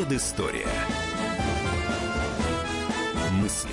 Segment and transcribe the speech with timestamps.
[0.00, 0.66] Предыстория.
[3.32, 3.68] Мысли,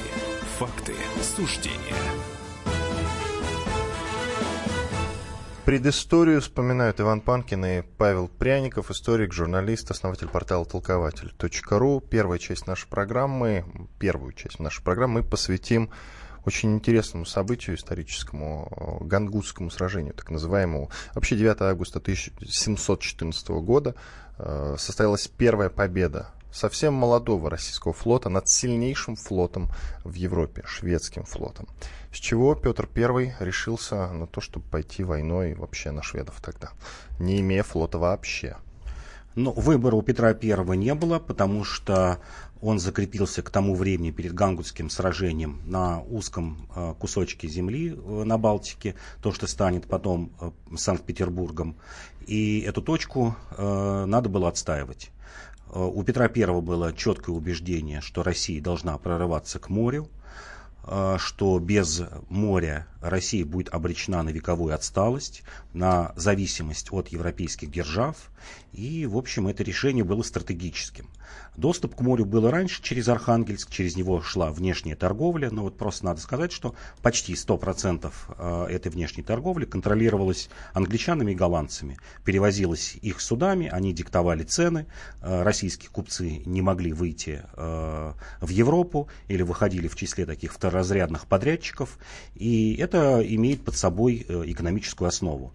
[0.60, 1.96] факты, суждения.
[5.64, 12.02] Предысторию вспоминают Иван Панкин и Павел Пряников, историк, журналист, основатель портала толкователь.ру.
[12.02, 13.64] Первая часть нашей программы,
[13.98, 15.90] первую часть нашей программы мы посвятим
[16.48, 20.90] очень интересному событию историческому, Гангутскому сражению, так называемому.
[21.14, 23.96] Вообще 9 августа 1714 года
[24.78, 29.70] состоялась первая победа совсем молодого российского флота над сильнейшим флотом
[30.04, 31.68] в Европе, шведским флотом.
[32.12, 36.70] С чего Петр I решился на то, чтобы пойти войной вообще на шведов тогда,
[37.20, 38.58] не имея флота вообще.
[39.36, 42.20] Ну, выбора у Петра I не было, потому что
[42.62, 48.38] он закрепился к тому времени перед Гангутским сражением на узком э, кусочке земли э, на
[48.38, 51.76] Балтике, то, что станет потом э, Санкт-Петербургом.
[52.26, 55.12] И эту точку надо было отстаивать.
[55.74, 60.10] У Петра I было четкое убеждение, что Россия должна прорываться к морю,
[61.18, 68.16] что без моря Россия будет обречена на вековую отсталость, на зависимость от европейских держав.
[68.74, 71.10] И, в общем, это решение было стратегическим.
[71.56, 76.06] Доступ к морю был раньше через Архангельск, через него шла внешняя торговля, но вот просто
[76.06, 81.98] надо сказать, что почти 100% э, этой внешней торговли контролировалась англичанами и голландцами.
[82.24, 84.86] Перевозилась их судами, они диктовали цены,
[85.22, 91.28] э, российские купцы не могли выйти э, в Европу или выходили в числе таких второразрядных
[91.28, 91.98] подрядчиков,
[92.36, 95.54] и это имеет под собой экономическую основу.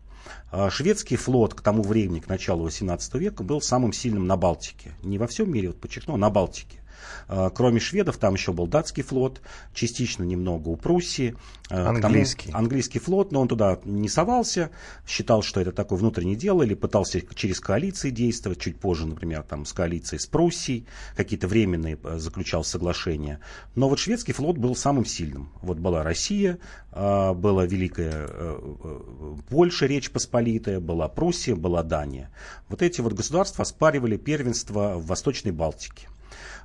[0.51, 4.93] А шведский флот к тому времени, к началу 18 века, был самым сильным на Балтике.
[5.03, 6.82] Не во всем мире, вот подчеркну, а на Балтике.
[7.29, 9.41] А, кроме шведов, там еще был датский флот,
[9.75, 11.35] частично немного у Пруссии.
[11.71, 12.47] А, английский.
[12.49, 14.71] Тому, английский флот, но он туда не совался,
[15.07, 19.65] считал, что это такое внутреннее дело, или пытался через коалиции действовать, чуть позже, например, там,
[19.65, 20.87] с коалицией с Пруссией,
[21.17, 23.41] какие-то временные э, заключал соглашения.
[23.75, 25.51] Но вот шведский флот был самым сильным.
[25.63, 26.59] Вот была Россия,
[26.91, 32.31] а, была Великая э, э, Польша, Речь Посполитая, была Пруссия, была Дания.
[32.69, 36.09] Вот эти вот государства оспаривали первенство в Восточной Балтике.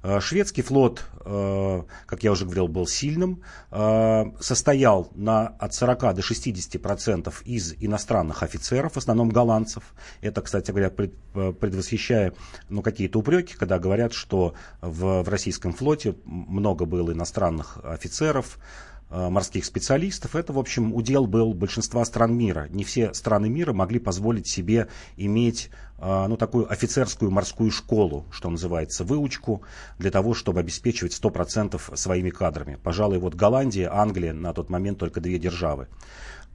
[0.08, 3.42] Э, шведский флот, э, как я уже говорил, был сильным,
[3.72, 9.84] э, состоял на, от 40 до 60 процентов из иностранных офицеров, в основном голландцев.
[10.22, 12.32] Это, кстати говоря, предвосхищая
[12.70, 18.60] ну, какие-то упреки, когда говорят, что в, в российском флоте много было иностранных офицеров,
[19.10, 20.36] морских специалистов.
[20.36, 22.68] Это, в общем, удел был большинства стран мира.
[22.70, 25.70] Не все страны мира могли позволить себе иметь
[26.00, 29.64] ну, такую офицерскую морскую школу, что называется, выучку,
[29.98, 32.78] для того, чтобы обеспечивать 100% своими кадрами.
[32.82, 35.88] Пожалуй, вот Голландия, Англия на тот момент только две державы.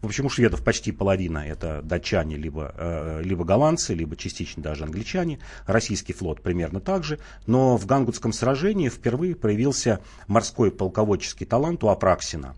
[0.03, 4.83] В общем, у шведов почти половина это датчане, либо, э, либо голландцы, либо частично даже
[4.83, 5.39] англичане.
[5.65, 7.21] Российский флот примерно так же.
[7.47, 12.57] Но в Гангутском сражении впервые проявился морской полководческий талант у Апраксина.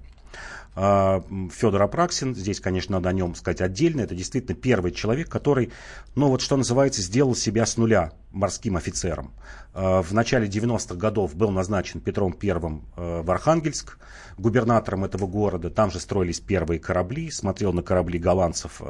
[0.76, 5.72] А, Федор Апраксин, здесь, конечно, надо о нем сказать отдельно, это действительно первый человек, который,
[6.14, 9.32] ну вот что называется, сделал себя с нуля морским офицером.
[9.72, 13.98] А, в начале 90-х годов был назначен Петром I э, в Архангельск,
[14.36, 15.70] губернатором этого города.
[15.70, 18.82] Там же строились первые корабли, смотрел на корабли голландцев,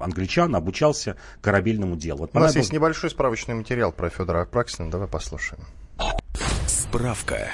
[0.00, 2.20] англичан, обучался корабельному делу.
[2.20, 5.64] Вот У нас есть небольшой справочный материал про Федора Апраксина, давай послушаем.
[6.66, 7.50] Справка.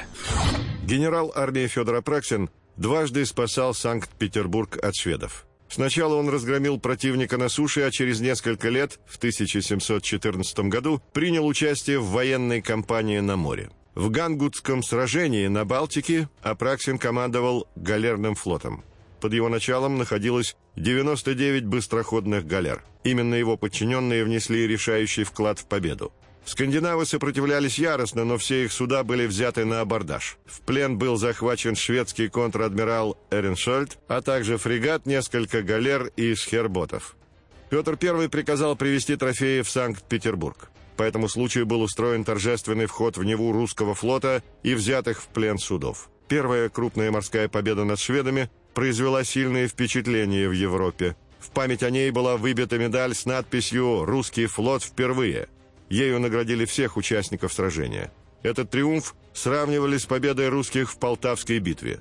[0.85, 5.47] Генерал армии Федор Апраксин дважды спасал Санкт-Петербург от шведов.
[5.69, 11.99] Сначала он разгромил противника на суше, а через несколько лет, в 1714 году, принял участие
[11.99, 13.71] в военной кампании на море.
[13.95, 18.85] В Гангутском сражении на Балтике Апраксин командовал галерным флотом.
[19.21, 22.85] Под его началом находилось 99 быстроходных галер.
[23.05, 26.13] Именно его подчиненные внесли решающий вклад в победу.
[26.45, 30.37] Скандинавы сопротивлялись яростно, но все их суда были взяты на абордаж.
[30.45, 37.17] В плен был захвачен шведский контр-адмирал Эреншольд, а также фрегат, несколько галер и шхерботов.
[37.71, 40.71] Петр I приказал привезти трофеи в Санкт-Петербург.
[40.97, 45.59] По этому случаю был устроен торжественный вход в Неву русского флота и взятых в плен
[45.59, 46.09] судов.
[46.29, 51.17] Первая крупная морская победа над шведами произвела сильное впечатление в Европе.
[51.41, 55.49] В память о ней была выбита медаль с надписью «Русский флот впервые».
[55.89, 58.13] Ею наградили всех участников сражения.
[58.43, 62.01] Этот триумф сравнивали с победой русских в Полтавской битве.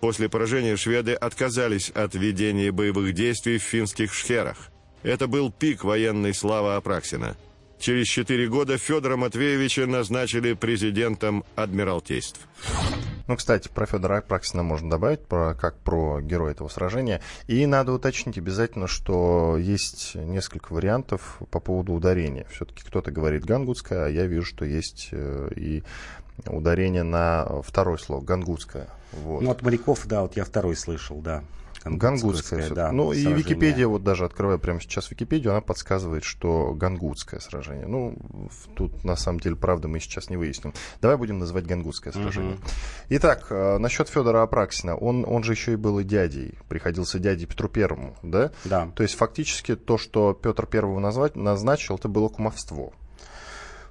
[0.00, 4.70] После поражения шведы отказались от ведения боевых действий в финских шхерах.
[5.02, 7.36] Это был пик военной славы Апраксина.
[7.78, 12.40] Через четыре года Федора Матвеевича назначили президентом Адмиралтейств.
[13.28, 17.20] Ну, кстати, про Федора Апраксина можно добавить, про, как про героя этого сражения.
[17.46, 22.46] И надо уточнить обязательно, что есть несколько вариантов по поводу ударения.
[22.50, 25.82] Все-таки кто-то говорит гангутская, а я вижу, что есть э, и
[26.46, 28.88] ударение на второй слог, гангутская.
[29.12, 29.42] Вот.
[29.42, 31.44] Ну, от моряков, да, вот я второй слышал, да.
[31.84, 32.92] Гангутское, да.
[32.92, 33.32] Ну сражение.
[33.32, 37.86] и Википедия, вот даже открывая прямо сейчас Википедию, она подсказывает, что гангутское сражение.
[37.86, 38.16] Ну,
[38.74, 40.74] тут на самом деле, правда, мы сейчас не выясним.
[41.00, 42.54] Давай будем называть гангутское сражение.
[42.54, 42.62] Угу.
[43.10, 44.96] Итак, э, насчет Федора Апраксина.
[44.96, 48.52] Он, он же еще и был и дядей, приходился дядей Петру Первому, да?
[48.64, 48.90] Да.
[48.94, 52.92] То есть фактически то, что Петр Первого назвать, назначил, это было кумовство.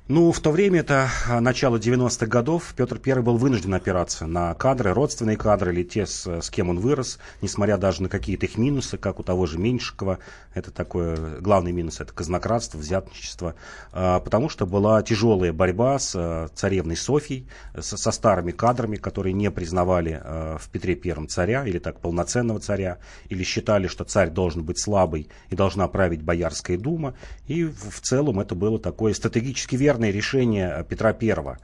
[0.10, 4.54] Ну, в то время, это а, начало 90-х годов, Петр I был вынужден опираться на
[4.54, 8.58] кадры, родственные кадры или те, с, с кем он вырос, несмотря даже на какие-то их
[8.58, 10.20] минусы, как у того же Меньшикова.
[10.54, 13.56] Это такое, главный минус, это казнократство, взятничество.
[13.92, 17.46] А, потому что была тяжелая борьба с а, царевной Софьей,
[17.78, 20.22] со, со старыми кадрами, которые не признавали
[20.58, 25.28] в Петре I царя, или так полноценного царя, или считали, что царь должен быть слабый
[25.50, 27.14] и должна править Боярская дума.
[27.48, 31.58] И в, в целом это было такое стратегически верно верное решение Петра I.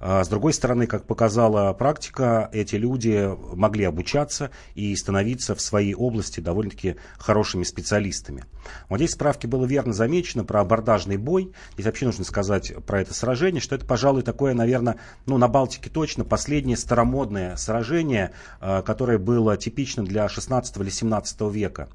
[0.00, 5.94] А, с другой стороны, как показала практика, эти люди могли обучаться и становиться в своей
[5.94, 8.44] области довольно-таки хорошими специалистами.
[8.88, 11.52] Вот здесь в справке было верно замечено про абордажный бой.
[11.74, 14.96] Здесь вообще нужно сказать про это сражение, что это, пожалуй, такое, наверное,
[15.26, 21.40] ну, на Балтике точно последнее старомодное сражение, а, которое было типично для 16 или 17
[21.50, 21.88] века.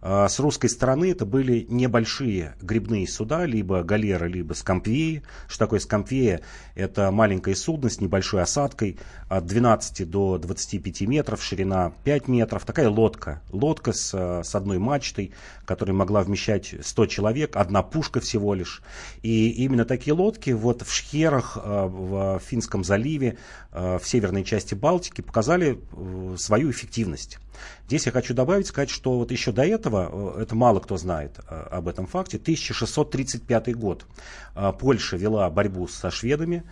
[0.00, 5.80] А, с русской стороны это были небольшие грибные суда, либо галеры, либо скампвеи, что такое
[5.80, 6.40] скампея?
[6.74, 8.98] Это маленькое судно с небольшой осадкой
[9.28, 12.64] от 12 до 25 метров, ширина 5 метров.
[12.64, 13.42] Такая лодка.
[13.50, 15.32] Лодка с, с одной мачтой,
[15.64, 18.82] которая могла вмещать 100 человек, одна пушка всего лишь.
[19.22, 23.38] И именно такие лодки вот в Шхерах, э, в Финском заливе,
[23.72, 27.38] э, в северной части Балтики показали э, свою эффективность.
[27.86, 31.38] Здесь я хочу добавить, сказать, что вот еще до этого, э, это мало кто знает
[31.48, 34.06] э, об этом факте, 1635 год.
[34.54, 36.64] Э, Польша вела борьбу со шведами.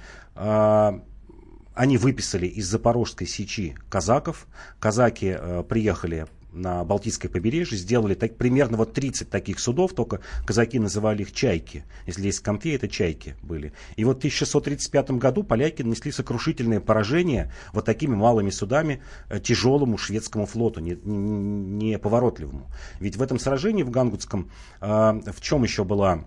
[1.74, 4.46] Они выписали из Запорожской сечи казаков.
[4.78, 5.36] Казаки
[5.68, 6.26] приехали
[6.56, 11.84] на Балтийское побережье, сделали так, примерно вот 30 таких судов, только казаки называли их чайки.
[12.06, 13.72] Если есть конфе, это чайки были.
[13.96, 19.98] И вот в 1635 году поляки нанесли сокрушительное поражение вот такими малыми судами э, тяжелому
[19.98, 22.58] шведскому флоту, неповоротливому.
[22.58, 24.50] Не, не Ведь в этом сражении в Гангутском
[24.80, 26.24] э, в чем еще была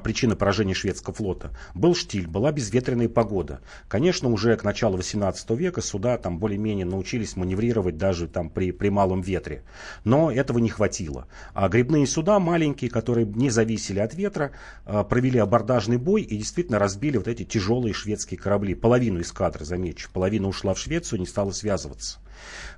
[0.00, 1.50] причина поражения шведского флота.
[1.74, 3.60] Был штиль, была безветренная погода.
[3.88, 8.88] Конечно, уже к началу 18 века суда там более-менее научились маневрировать даже там при, при
[8.88, 9.62] малом ветре.
[10.04, 11.26] Но этого не хватило.
[11.54, 14.52] А грибные суда маленькие, которые не зависели от ветра,
[14.84, 18.74] а, провели абордажный бой и действительно разбили вот эти тяжелые шведские корабли.
[18.74, 20.10] Половину эскадры, замечу.
[20.12, 22.18] Половина ушла в Швецию, не стала связываться.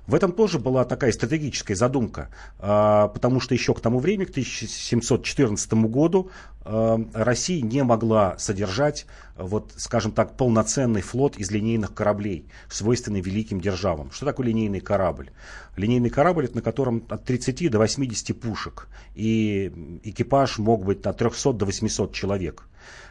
[0.07, 4.31] В этом тоже была такая стратегическая задумка, а, потому что еще к тому времени, к
[4.31, 9.05] 1714 году, а, Россия не могла содержать,
[9.37, 14.11] вот, скажем так, полноценный флот из линейных кораблей, свойственный великим державам.
[14.11, 15.29] Что такое линейный корабль?
[15.75, 21.17] Линейный корабль, это на котором от 30 до 80 пушек, и экипаж мог быть от
[21.17, 22.63] 300 до 800 человек.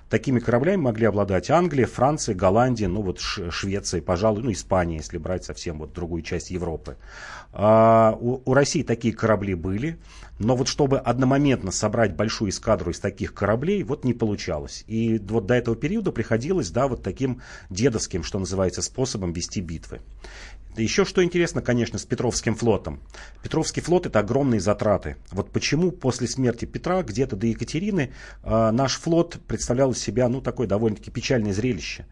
[0.09, 5.45] Такими кораблями могли обладать Англия, Франция, Голландия, ну вот Швеция, пожалуй, ну Испания, если брать
[5.45, 6.97] совсем вот другую часть Европы.
[7.53, 9.99] А, у, у России такие корабли были,
[10.39, 14.85] но вот чтобы одномоментно собрать большую эскадру из таких кораблей, вот не получалось.
[14.87, 20.01] И вот до этого периода приходилось, да, вот таким дедовским, что называется, способом вести битвы.
[20.77, 23.01] Еще что интересно, конечно, с Петровским флотом.
[23.43, 25.17] Петровский флот это огромные затраты.
[25.33, 30.41] Вот почему после смерти Петра, где-то до Екатерины, э, наш флот представлял из себя ну,
[30.41, 32.07] такое довольно-таки печальное зрелище.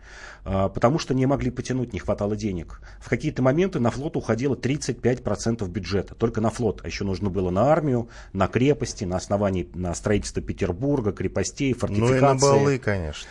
[0.45, 2.81] Э, потому что не могли потянуть, не хватало денег.
[3.01, 6.15] В какие-то моменты на флот уходило 35% бюджета.
[6.15, 6.81] Только на флот.
[6.83, 12.13] А еще нужно было на армию, на крепости, на основании, на строительство Петербурга, крепостей, фортификации.
[12.13, 13.29] Ну и на балы, конечно.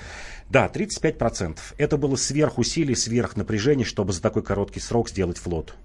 [0.49, 1.57] Да, 35%.
[1.77, 5.75] Это было сверхусилие, сверхнапряжение, чтобы за такой короткий срок сделать флот.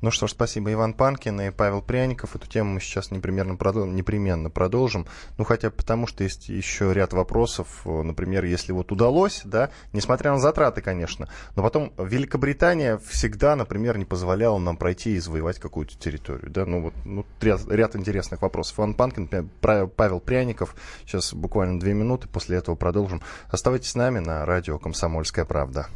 [0.00, 2.36] Ну что ж, спасибо Иван Панкин и Павел Пряников.
[2.36, 5.06] Эту тему мы сейчас непременно, продол- непременно продолжим.
[5.38, 7.86] Ну, хотя потому, что есть еще ряд вопросов.
[7.86, 14.04] Например, если вот удалось, да, несмотря на затраты, конечно, но потом Великобритания всегда, например, не
[14.04, 18.78] позволяла нам пройти и завоевать какую-то территорию, да, ну вот ну, ряд, ряд интересных вопросов.
[18.78, 20.76] Иван Панкин, Павел Пряников.
[21.06, 23.22] Сейчас буквально две минуты, после этого продолжим.
[23.48, 25.88] Оставайтесь с нами на радио «Комсомольская правда».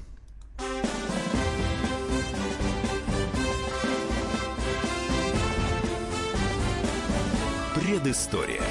[7.98, 8.62] Предыстория.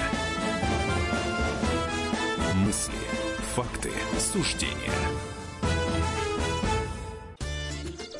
[2.55, 2.93] Мысли,
[3.53, 4.93] факты, суждения.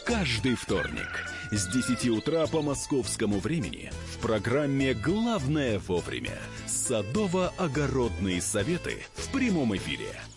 [0.04, 9.32] каждый вторник с 10 утра по московскому времени в программе «Главное вовремя» садово-огородные советы в
[9.32, 10.14] прямом эфире–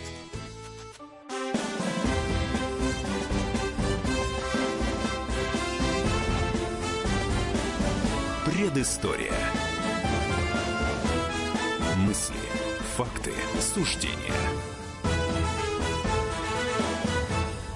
[8.71, 9.33] Предыстория.
[11.97, 12.37] Мысли,
[12.95, 14.15] факты, суждения.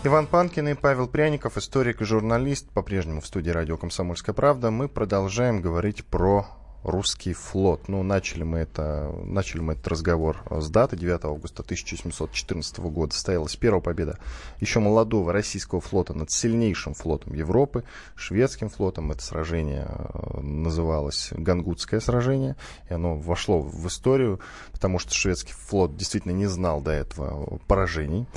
[0.05, 4.71] Иван Панкин и Павел Пряников, историк и журналист, по-прежнему в студии радио «Комсомольская правда».
[4.71, 6.47] Мы продолжаем говорить про
[6.85, 7.87] русский флот.
[7.87, 13.13] Ну, начали мы, это, начали мы этот разговор с даты 9 августа 1714 года.
[13.13, 14.19] Состоялась первая победа
[14.59, 17.83] еще молодого российского флота над сильнейшим флотом Европы,
[18.15, 19.11] шведским флотом.
[19.11, 22.55] Это сражение э, называлось Гангутское сражение,
[22.89, 24.39] и оно вошло в историю,
[24.71, 28.27] потому что шведский флот действительно не знал до этого поражений.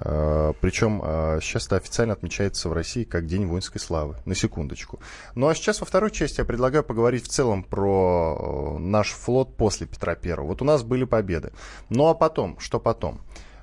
[0.00, 1.00] Э, Причем
[1.40, 4.16] сейчас это официально отмечается в России как День воинской славы.
[4.24, 5.00] На секундочку.
[5.34, 9.56] Ну а сейчас во второй части я предлагаю поговорить в целом про э, наш флот
[9.56, 10.48] после Петра Первого.
[10.48, 11.52] Вот у нас были победы.
[11.88, 13.20] Ну а потом, что потом?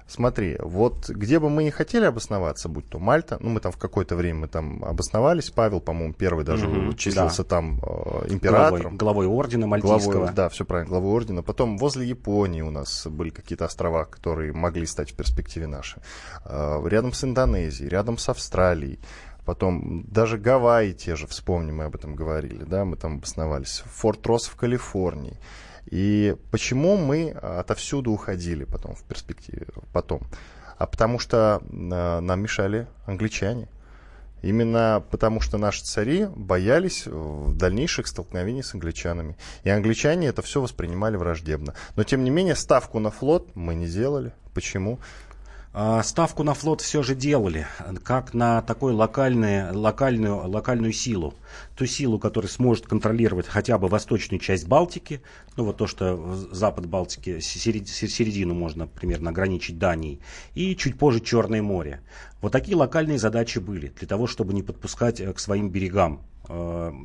[0.08, 3.78] Смотри, вот где бы мы не хотели обосноваться, будь то Мальта, ну мы там в
[3.78, 7.50] какое-то время мы там обосновались, Павел, по-моему, первый даже угу, числился да.
[7.50, 8.98] там э, императором.
[8.98, 10.12] Главой, главой ордена мальтийского.
[10.12, 11.42] Главой, да, все правильно, главой ордена.
[11.42, 16.02] Потом возле Японии у нас были какие-то острова, которые могли стать в перспективе наши.
[16.46, 19.00] Э, рядом с Индонезией, рядом с Австралией.
[19.46, 23.84] Потом даже Гавайи те же, вспомним, мы об этом говорили, да, мы там обосновались.
[23.88, 25.38] Форт Росс в Калифорнии.
[25.86, 30.22] И почему мы отовсюду уходили потом в перспективе, потом?
[30.78, 33.68] А потому что э, нам мешали англичане.
[34.42, 39.38] Именно потому что наши цари боялись дальнейших столкновений с англичанами.
[39.64, 41.74] И англичане это все воспринимали враждебно.
[41.96, 44.34] Но тем не менее ставку на флот мы не делали.
[44.54, 45.00] Почему?
[45.76, 47.66] А, ставку на флот все же делали,
[48.04, 51.34] как на такую локальную, локальную, локальную силу.
[51.76, 55.24] Ту силу, которая сможет контролировать хотя бы восточную часть Балтики,
[55.58, 60.20] ну вот то, что запад Балтики, середину можно примерно ограничить Данией,
[60.54, 62.02] и чуть позже Черное море.
[62.40, 66.22] Вот такие локальные задачи были, для того, чтобы не подпускать э, к своим берегам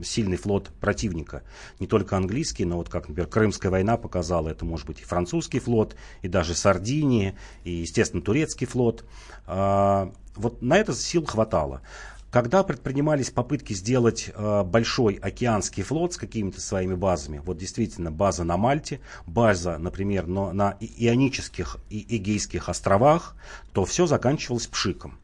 [0.02, 1.42] сильный флот противника.
[1.78, 5.60] Не только английский, но вот как, например, Крымская война показала, это может быть и французский
[5.60, 9.04] флот, и даже Сардиния, и, естественно, турецкий флот.
[9.46, 11.82] Э, вот на это сил хватало.
[12.30, 18.44] Когда предпринимались попытки сделать э, большой океанский флот с какими-то своими базами, вот действительно база
[18.44, 23.34] на Мальте, база, например, но на Ионических и Эгейских островах,
[23.72, 25.18] то все заканчивалось пшиком.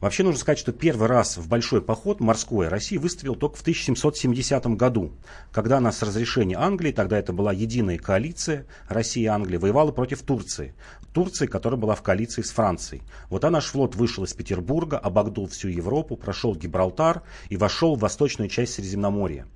[0.00, 4.66] Вообще нужно сказать, что первый раз в большой поход морской Россия выступила только в 1770
[4.76, 5.12] году,
[5.52, 10.20] когда она с разрешения Англии, тогда это была единая коалиция Россия и Англия, воевала против
[10.20, 10.74] Турции.
[11.14, 13.02] Турции, которая была в коалиции с Францией.
[13.30, 18.00] Вот а наш флот вышел из Петербурга, обогнул всю Европу, прошел Гибралтар и вошел в
[18.00, 19.46] восточную часть Средиземноморья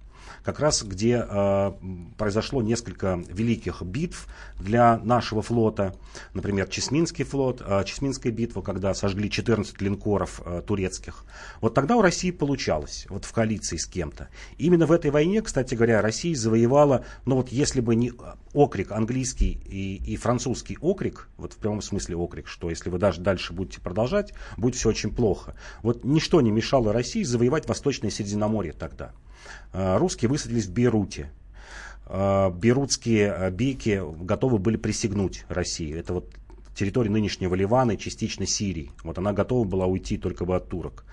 [0.45, 1.73] как раз где э,
[2.17, 4.27] произошло несколько великих битв
[4.59, 5.95] для нашего флота.
[6.35, 11.25] Например, Чесминский флот, э, Чесминская битва, когда сожгли 14 линкоров э, турецких.
[11.61, 14.29] Вот тогда у России получалось, вот в коалиции с кем-то.
[14.59, 18.13] Именно в этой войне, кстати говоря, Россия завоевала, ну вот если бы не
[18.53, 23.21] окрик английский и, и французский окрик, вот в прямом смысле окрик, что если вы даже
[23.21, 25.55] дальше будете продолжать, будет все очень плохо.
[25.83, 29.13] Вот ничто не мешало России завоевать Восточное Средиземноморье тогда.
[29.73, 31.31] Э, русские высадились в Бейруте.
[32.07, 35.95] Э, Берутские э, беки готовы были присягнуть России.
[35.95, 36.31] Это вот
[36.75, 38.93] территория нынешнего Ливана и частично Сирии.
[39.05, 41.05] Вот она готова была уйти только бы от турок.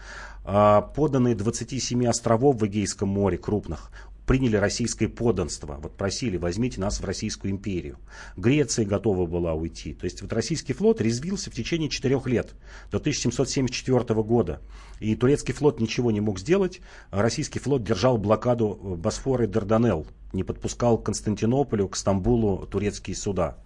[0.43, 3.91] Поданные 27 островов в Эгейском море крупных
[4.27, 5.79] приняли российское подданство.
[5.81, 7.97] Вот просили, возьмите нас в Российскую империю.
[8.35, 9.93] Греция готова была уйти.
[9.93, 12.53] То есть вот российский флот резвился в течение четырех лет,
[12.91, 14.61] до 1774 года.
[14.99, 16.81] И турецкий флот ничего не мог сделать.
[17.09, 20.05] Российский флот держал блокаду Босфора и Дарданелл.
[20.33, 23.57] Не подпускал к Константинополю, к Стамбулу турецкие суда.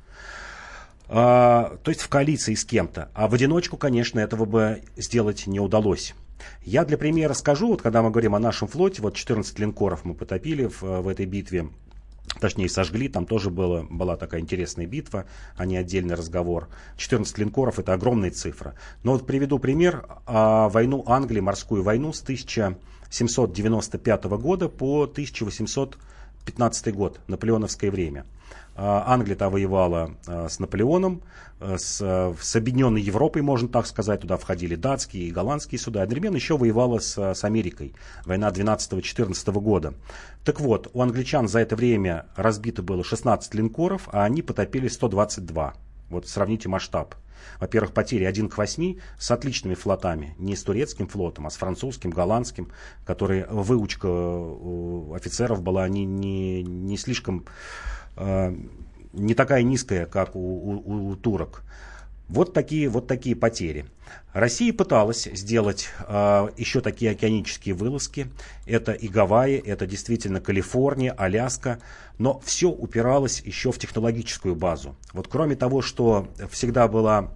[1.07, 3.09] А, то есть в коалиции с кем-то.
[3.15, 6.13] А в одиночку, конечно, этого бы сделать не удалось.
[6.63, 10.13] Я для примера скажу, вот когда мы говорим о нашем флоте, вот 14 линкоров мы
[10.13, 11.69] потопили в, в этой битве,
[12.39, 15.25] точнее сожгли, там тоже было, была такая интересная битва,
[15.57, 16.67] а не отдельный разговор.
[16.97, 18.75] 14 линкоров это огромная цифра.
[19.03, 22.77] Но вот приведу пример, а, войну Англии, морскую войну с 1000
[23.11, 28.25] 1795 года по 1815 год, наполеоновское время.
[28.83, 31.21] А, Англия-то воевала а, с Наполеоном,
[31.59, 34.21] а, с, с Объединенной Европой, можно так сказать.
[34.21, 36.01] Туда входили датские и голландские суда.
[36.01, 37.93] Одновременно еще воевала с, с Америкой.
[38.25, 39.93] Война 12-14 года.
[40.43, 45.75] Так вот, у англичан за это время разбито было 16 линкоров, а они потопили 122.
[46.09, 47.13] Вот сравните масштаб.
[47.59, 50.33] Во-первых, потери 1 к 8 с отличными флотами.
[50.39, 52.71] Не с турецким флотом, а с французским, голландским,
[53.05, 54.07] который выучка
[55.15, 61.63] офицеров была не, не, не слишком Э, не такая низкая, как у, у, у турок.
[62.31, 63.85] Вот такие, вот такие потери.
[64.31, 68.27] Россия пыталась сделать э, еще такие океанические вылазки.
[68.65, 71.79] Это и Гавайи, это действительно Калифорния, Аляска.
[72.17, 74.95] Но все упиралось еще в технологическую базу.
[75.11, 77.33] Вот кроме того, что всегда была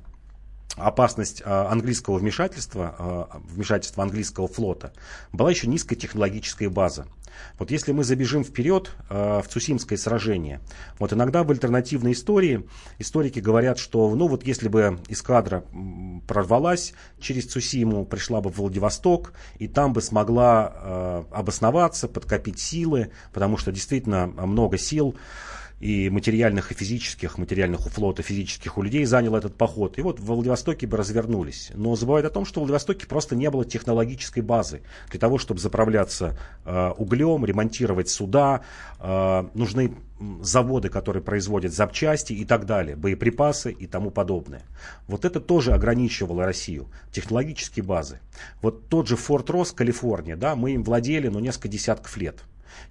[0.75, 4.93] опасность э, английского вмешательства, э, вмешательства английского флота,
[5.31, 7.07] была еще низкая технологическая база.
[7.59, 10.61] Вот если мы забежим вперед э, в Цусимское сражение,
[10.99, 12.67] вот иногда в альтернативной истории
[12.99, 15.63] историки говорят, что ну вот если бы эскадра
[16.27, 23.57] прорвалась через Цусиму, пришла бы в Владивосток, и там бы смогла обосноваться, подкопить силы, потому
[23.57, 25.15] что действительно много сил
[25.85, 29.99] и материальных, и физических, материальных у флота, физических у людей занял этот поход.
[29.99, 31.69] И вот в Владивостоке бы развернулись.
[31.75, 35.59] Но забывают о том, что в Владивостоке просто не было технологической базы для того, чтобы
[35.59, 38.61] заправляться э, углем, ремонтировать суда.
[38.99, 39.93] Э, нужны
[40.41, 44.63] заводы, которые производят запчасти и так далее, боеприпасы и тому подобное.
[45.07, 48.21] Вот это тоже ограничивало Россию, технологические базы.
[48.63, 52.39] Вот тот же Форт Росс, Калифорния, да, мы им владели, но несколько десятков лет.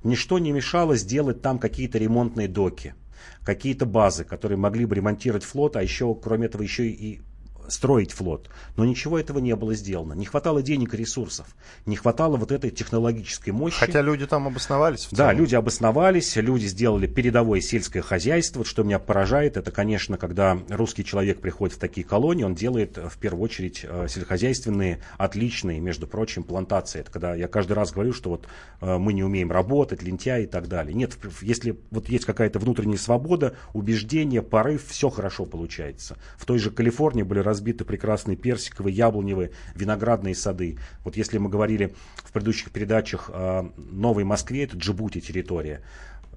[0.02, 2.94] Ничто не мешало сделать там какие-то ремонтные доки,
[3.42, 7.20] какие-то базы, которые могли бы ремонтировать флот, а еще, кроме этого, еще и
[7.68, 8.48] строить флот.
[8.76, 10.14] Но ничего этого не было сделано.
[10.14, 11.46] Не хватало денег и ресурсов.
[11.86, 13.78] Не хватало вот этой технологической мощи.
[13.78, 15.08] Хотя люди там обосновались.
[15.10, 18.58] да, люди обосновались, люди сделали передовое сельское хозяйство.
[18.58, 22.96] Вот что меня поражает, это, конечно, когда русский человек приходит в такие колонии, он делает
[22.96, 27.00] в первую очередь э, сельскохозяйственные, отличные, между прочим, плантации.
[27.00, 28.46] Это когда я каждый раз говорю, что вот
[28.80, 30.94] э, мы не умеем работать, лентяй и так далее.
[30.94, 36.16] Нет, если вот есть какая-то внутренняя свобода, убеждение, порыв, все хорошо получается.
[36.36, 40.78] В той же Калифорнии были разбиты прекрасные персиковые, яблоневые, виноградные сады.
[41.04, 45.82] Вот если мы говорили в предыдущих передачах о Новой Москве, это Джибути территория,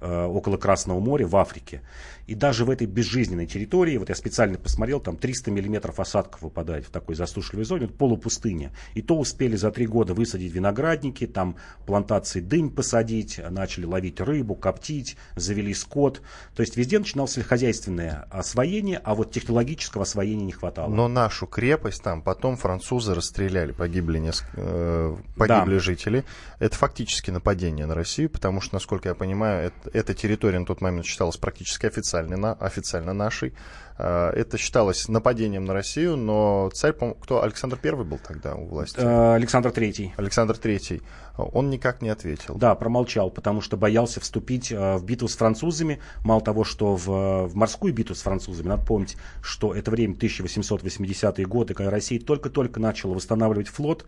[0.00, 1.82] около Красного моря в Африке.
[2.28, 6.84] И даже в этой безжизненной территории, вот я специально посмотрел, там 300 миллиметров осадков выпадает
[6.84, 8.70] в такой засушливой зоне, вот полупустыня.
[8.92, 11.56] И то успели за три года высадить виноградники, там
[11.86, 16.20] плантации дынь посадить, начали ловить рыбу, коптить, завели скот.
[16.54, 20.92] То есть везде начиналось сельскохозяйственное освоение, а вот технологического освоения не хватало.
[20.92, 25.80] Но нашу крепость там потом французы расстреляли, погибли, несколько, э, погибли да.
[25.80, 26.24] жители.
[26.58, 30.80] Это фактически нападение на Россию, потому что, насколько я понимаю, это, эта территория на тот
[30.80, 33.54] момент считалась практически официально официально, официально нашей.
[33.98, 38.98] Э, это считалось нападением на Россию, но царь, кто, Александр I был тогда у власти?
[38.98, 40.12] Э, Александр III.
[40.16, 41.02] Александр III.
[41.36, 42.56] Он никак не ответил.
[42.56, 46.00] Да, промолчал, потому что боялся вступить э, в битву с французами.
[46.24, 51.46] Мало того, что в, в морскую битву с французами, надо помнить, что это время 1880-е
[51.46, 54.04] годы, когда Россия только-только начала восстанавливать флот,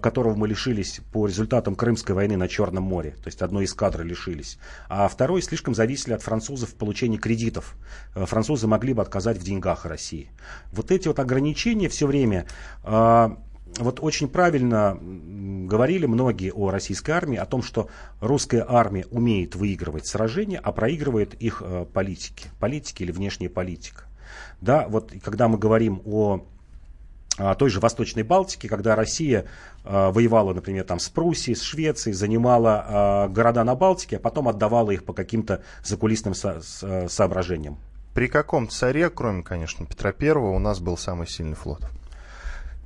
[0.00, 3.12] которого мы лишились по результатам Крымской войны на Черном море.
[3.22, 4.58] То есть одной эскадры лишились.
[4.88, 7.74] А второй слишком зависели от французов в получении кредитов.
[8.14, 10.30] Французы могли бы отказать в деньгах России.
[10.72, 12.46] Вот эти вот ограничения все время
[12.82, 13.38] а,
[13.78, 17.88] вот очень правильно говорили многие о российской армии, о том, что
[18.20, 24.04] русская армия умеет выигрывать сражения, а проигрывает их э, политики, политики или внешняя политика.
[24.60, 26.44] Да, вот когда мы говорим о,
[27.36, 29.46] о той же Восточной Балтике, когда Россия
[29.84, 34.48] э, воевала, например, там с Пруссией, с Швецией, занимала э, города на Балтике, а потом
[34.48, 37.78] отдавала их по каким-то закулисным со- со- соображениям.
[38.14, 41.80] При каком царе, кроме, конечно, Петра Первого, у нас был самый сильный флот?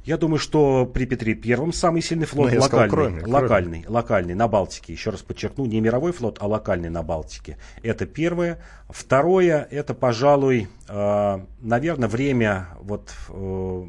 [0.04, 3.94] Я думаю, что при Петре Первом самый сильный флот ну, локальный, сказал, кроме, локальный, кроме.
[3.94, 4.94] локальный на Балтике.
[4.94, 7.58] Еще раз подчеркну, не мировой флот, а локальный на Балтике.
[7.82, 8.58] Это первое.
[8.88, 13.84] Второе, это, пожалуй, э, наверное, время вот э,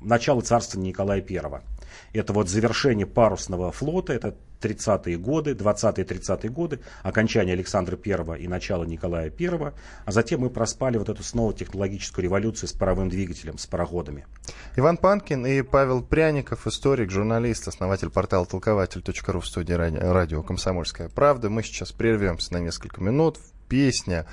[0.00, 1.62] начала царства Николая Первого.
[2.12, 8.84] Это вот завершение парусного флота, это 30-е годы, 20-30-е годы, окончание Александра I и начало
[8.84, 9.72] Николая I,
[10.04, 14.26] а затем мы проспали вот эту снова технологическую революцию с паровым двигателем, с пароходами.
[14.76, 21.50] Иван Панкин и Павел Пряников, историк, журналист, основатель портала толкователь.ру в студии радио «Комсомольская правда».
[21.50, 23.38] Мы сейчас прервемся на несколько минут.
[23.68, 24.26] Песня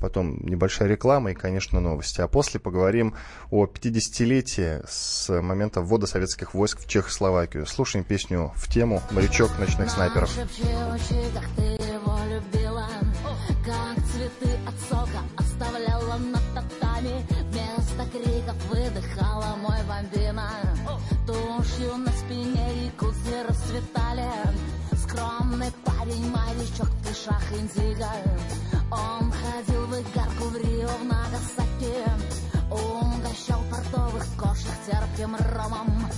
[0.00, 2.20] потом небольшая реклама и, конечно, новости.
[2.20, 3.14] А после поговорим
[3.50, 7.66] о 50-летии с момента ввода советских войск в Чехословакию.
[7.66, 10.30] Слушаем песню в тему «Морячок ночных снайперов».
[25.84, 28.08] Парень, морячок, ты шах индиго
[28.90, 29.27] Он
[30.98, 32.04] в в Нагасаки
[32.70, 36.08] Угощал портовых кошек терпким ромом.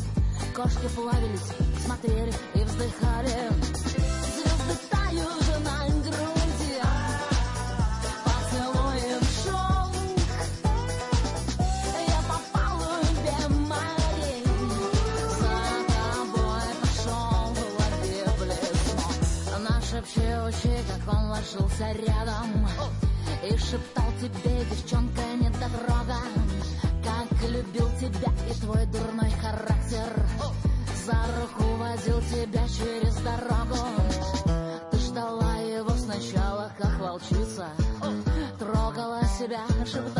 [0.55, 1.53] Кошки плавились,
[1.85, 3.51] смотрели и вздыхали.
[4.35, 6.81] Звезды тают на груди
[8.25, 9.95] Поцелуем шелк
[12.09, 14.45] Я попал в Бемарий
[15.40, 15.55] За
[15.93, 22.69] тобой пошел лови блесну Нашепчущий, как он ложился рядом
[23.42, 26.18] И шептал тебе, девчонка, не дорога
[27.03, 30.12] Как любил тебя и твой дурной характер.
[31.07, 33.79] За руку водил тебя через дорогу.
[34.90, 37.68] Ты ждала его сначала, как волчица.
[38.59, 40.19] Трогала себя, шептала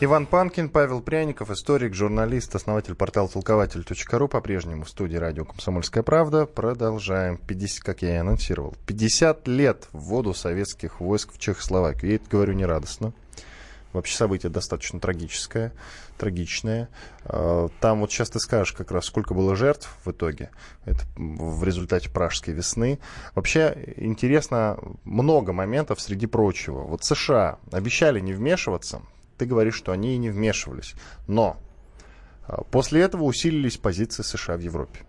[0.00, 6.46] Иван Панкин, Павел Пряников, историк, журналист, основатель портала толкователь.ру, по-прежнему в студии радио «Комсомольская правда».
[6.46, 7.36] Продолжаем.
[7.36, 12.12] 50, как я и анонсировал, 50 лет вводу советских войск в Чехословакию.
[12.12, 13.12] Я это говорю не радостно.
[13.92, 15.72] Вообще событие достаточно трагическое,
[16.16, 16.88] трагичное.
[17.24, 20.50] А, Там вот сейчас ты скажешь как раз, сколько было жертв в итоге.
[20.84, 23.00] Это в результате пражской весны.
[23.34, 26.82] Вообще интересно много моментов среди прочего.
[26.82, 29.02] Вот США обещали не вмешиваться.
[29.38, 30.94] Ты говоришь, что они и не вмешивались.
[31.26, 31.56] Но
[32.46, 35.00] а, после этого усилились позиции США в Европе.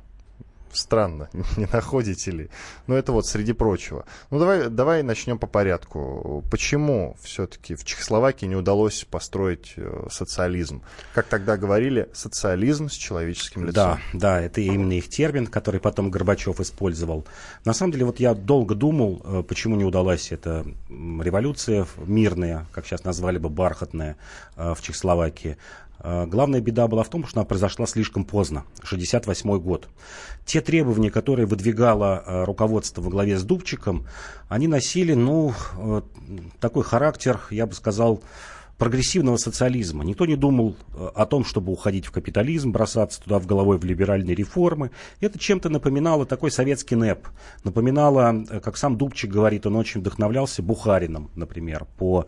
[0.71, 2.49] Странно, не находите ли?
[2.87, 4.05] Но это вот среди прочего.
[4.29, 6.43] Ну давай, давай начнем по порядку.
[6.49, 10.81] Почему все-таки в Чехословакии не удалось построить э, социализм?
[11.13, 13.73] Как тогда говорили, социализм с человеческим лицом.
[13.73, 17.25] Да, да, это именно их термин, который потом Горбачев использовал.
[17.65, 22.85] На самом деле, вот я долго думал, э, почему не удалась эта революция мирная, как
[22.85, 24.17] сейчас назвали бы бархатная,
[24.55, 25.57] э, в Чехословакии.
[25.99, 29.87] Э, Главная беда была в том, что она произошла слишком поздно, 68 год.
[30.45, 34.07] Те требования, которые выдвигало э, руководство во главе с Дубчиком,
[34.47, 36.01] они носили, ну, э,
[36.59, 38.21] такой характер, я бы сказал,
[38.79, 40.03] прогрессивного социализма.
[40.03, 43.83] Никто не думал э, о том, чтобы уходить в капитализм, бросаться туда в головой в
[43.83, 44.89] либеральные реформы.
[45.19, 47.27] Это чем-то напоминало такой советский НЭП.
[47.65, 52.25] Напоминало, э, как сам Дубчик говорит, он очень вдохновлялся Бухарином, например, по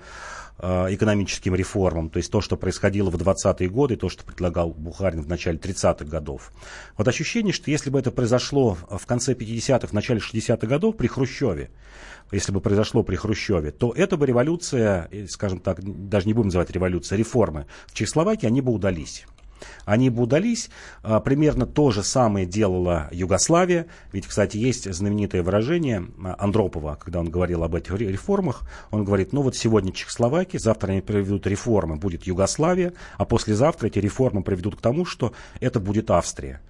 [0.60, 5.22] э, экономическим реформам, то есть то, что происходило в 20-е годы, то, что предлагал Бухарин
[5.22, 6.52] в начале 30-х годов.
[6.98, 11.08] Вот ощущение, что если бы это произошло в конце 50-х, в начале 60-х годов при
[11.08, 11.72] Хрущеве,
[12.32, 16.72] если бы произошло при Хрущеве, то эта бы революция, скажем так, даже не будем называть
[16.72, 19.26] революция, реформы в Чехословакии, они бы удались.
[19.86, 20.70] Они бы удались.
[21.04, 23.86] А, Примерно то же самое делала Югославия.
[24.12, 28.64] Ведь, кстати, есть знаменитое выражение а, Андропова, когда он говорил об этих ре- реформах.
[28.90, 34.00] Он говорит, ну вот сегодня Чехословакия, завтра они проведут реформы, будет Югославия, а послезавтра эти
[34.00, 36.62] реформы приведут к тому, что это будет Австрия.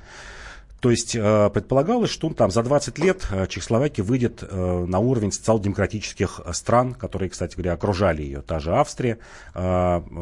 [0.81, 5.31] То есть э, предполагалось, что там за 20 лет э, Чехословакия выйдет э, на уровень
[5.31, 8.41] социал-демократических стран, которые, кстати говоря, окружали ее.
[8.41, 9.19] Та же Австрия,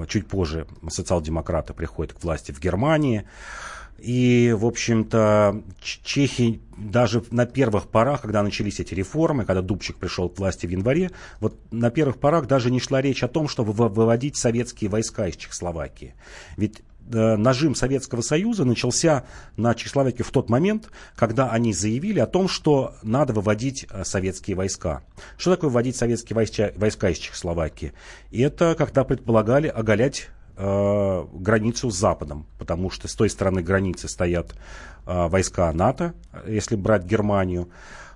[0.08, 3.26] чуть позже социал-демократы приходят к власти в Германии.
[3.98, 10.30] И, в общем-то, чехи даже на первых порах, когда начались эти реформы, когда Дубчик пришел
[10.30, 13.74] к власти в январе, вот на первых порах даже не шла речь о том, чтобы
[13.74, 16.15] вы- выводить советские войска из Чехословакии.
[16.56, 19.24] Ведь нажим Советского Союза начался
[19.58, 24.56] на Чехословакию в тот момент, когда они заявили о том, что надо выводить э, советские
[24.56, 25.02] войска.
[25.38, 27.93] Что такое вводить советские войска, войска из Чехословакии?
[28.32, 34.54] Это, когда предполагали оголять э, границу с Западом, потому что с той стороны границы стоят
[35.06, 36.13] э, войска НАТО,
[36.48, 37.69] если брать Германию,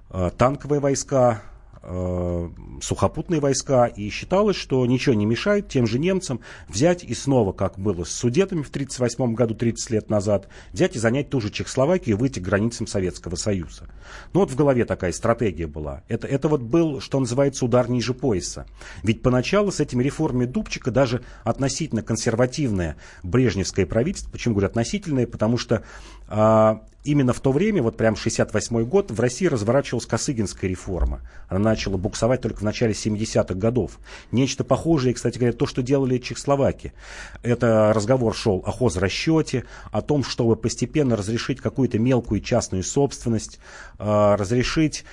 [0.09, 1.41] э, танковые войска,
[1.83, 2.49] э,
[2.81, 7.77] сухопутные войска, и считалось, что ничего не мешает тем же немцам взять и снова, как
[7.77, 12.15] было с Судетами в 1938 году, 30 лет назад, взять и занять ту же Чехословакию
[12.15, 13.89] и выйти к границам Советского Союза.
[14.33, 16.03] Ну вот в голове такая стратегия была.
[16.07, 18.65] Это, это вот был, что называется, удар ниже пояса.
[19.03, 25.57] Ведь поначалу с этими реформами Дубчика даже относительно консервативное брежневское правительство, почему говорю относительное, потому
[25.57, 25.83] что
[26.27, 31.21] а, именно в то время, вот прям 68 год, в России разворачивалась Косыгинская реформа.
[31.47, 33.99] Она начала буксовать только в начале 70-х годов.
[34.31, 36.93] Нечто похожее, кстати говоря, то, что делали Чехословаки.
[37.41, 43.59] Это разговор шел о хозрасчете, о том, чтобы постепенно разрешить какую-то мелкую частную собственность,
[43.99, 45.03] а, разрешить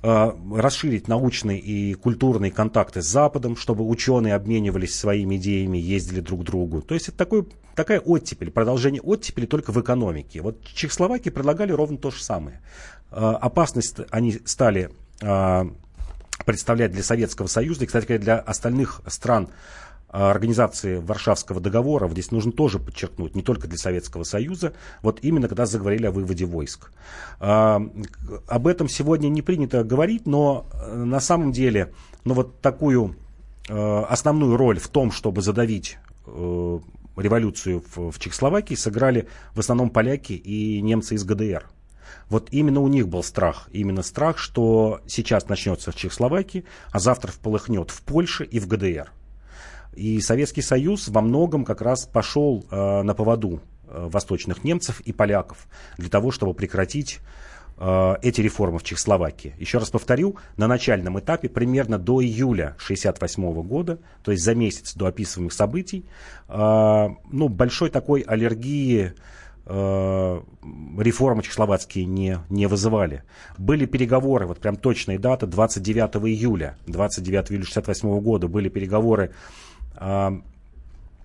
[0.00, 6.44] расширить научные и культурные контакты с Западом, чтобы ученые обменивались своими идеями, ездили друг к
[6.44, 6.82] другу.
[6.82, 10.40] То есть это такой, такая оттепель, продолжение оттепели только в экономике.
[10.40, 12.60] Вот Чехословакии предлагали ровно то же самое.
[13.10, 15.64] Э, опасность они стали э,
[16.44, 19.48] представлять для Советского Союза и, кстати говоря, для остальных стран
[20.10, 25.66] организации Варшавского договора, здесь нужно тоже подчеркнуть, не только для Советского Союза, вот именно когда
[25.66, 26.90] заговорили о выводе войск.
[27.40, 27.82] А,
[28.46, 31.92] об этом сегодня не принято говорить, но э, на самом деле,
[32.24, 33.16] ну вот такую
[33.68, 36.78] э, основную роль в том, чтобы задавить э,
[37.16, 41.66] революцию в, в Чехословакии, сыграли в основном поляки и немцы из ГДР.
[42.30, 43.68] Вот именно у них был страх.
[43.72, 49.10] Именно страх, что сейчас начнется в Чехословакии, а завтра вполыхнет в Польше и в ГДР.
[49.94, 55.12] И Советский Союз во многом как раз пошел э, на поводу э, восточных немцев и
[55.12, 57.20] поляков для того, чтобы прекратить
[57.78, 59.54] э, эти реформы в Чехословакии.
[59.58, 64.94] Еще раз повторю, на начальном этапе, примерно до июля 1968 года, то есть за месяц
[64.94, 66.04] до описываемых событий,
[66.48, 69.14] э, ну, большой такой аллергии
[69.68, 70.42] э,
[70.98, 73.22] реформы чехословацкие не, не вызывали.
[73.58, 79.32] Были переговоры, вот прям точная дата, 29 июля, 29 июля 1968 года были переговоры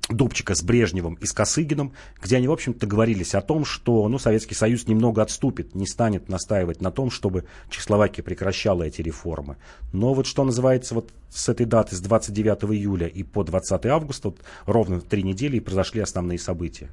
[0.09, 4.19] Дубчика с Брежневым и с Косыгиным, где они, в общем-то, договорились о том, что ну,
[4.19, 9.55] Советский Союз немного отступит, не станет настаивать на том, чтобы Чехословакия прекращала эти реформы.
[9.93, 14.29] Но вот что называется, вот с этой даты, с 29 июля и по 20 августа,
[14.29, 16.89] вот, ровно три недели и произошли основные события.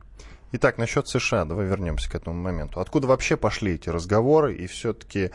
[0.52, 2.80] Итак, насчет США, давай вернемся к этому моменту.
[2.80, 5.30] Откуда вообще пошли эти разговоры и все-таки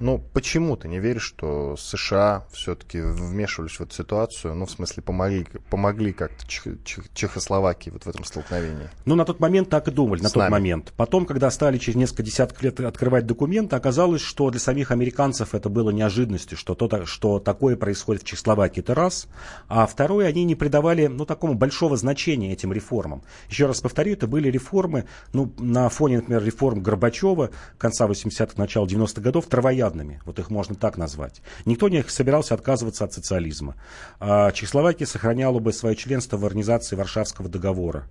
[0.00, 5.04] ну, почему ты не веришь, что США все-таки вмешивались в эту ситуацию, ну, в смысле,
[5.04, 8.88] помогли, помогли как-то Чех, Чех, Чехословакии вот в этом столкновении?
[9.04, 10.50] Ну, на тот момент так и думали, на С тот нами.
[10.50, 10.92] момент.
[10.96, 15.68] Потом, когда стали через несколько десятков лет открывать документы, оказалось, что для самих американцев это
[15.68, 19.28] было неожиданностью, что, то, что такое происходит в Чехословакии, это раз.
[19.68, 23.22] А второе, они не придавали, ну, такому большого значения этим реформам.
[23.48, 28.86] Еще раз повторю, это были реформы, ну, на фоне, например, реформ Горбачева конца 80-х, начала
[28.86, 31.42] 90-х годов, травоядные травоядными, вот их можно так назвать.
[31.64, 33.76] Никто не собирался отказываться от социализма.
[34.20, 38.04] А Чехословакия сохраняла бы свое членство в организации Варшавского договора.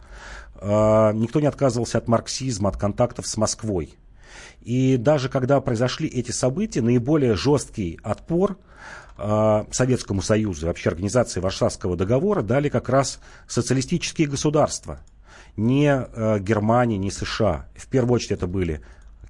[0.56, 3.96] А никто не отказывался от марксизма, от контактов с Москвой.
[4.62, 8.58] И даже когда произошли эти события, наиболее жесткий отпор
[9.18, 15.00] э, Советскому Союзу, вообще организации Варшавского договора дали как раз социалистические государства.
[15.56, 16.08] Не
[16.40, 17.68] Германия, не США.
[17.76, 18.82] В первую очередь это были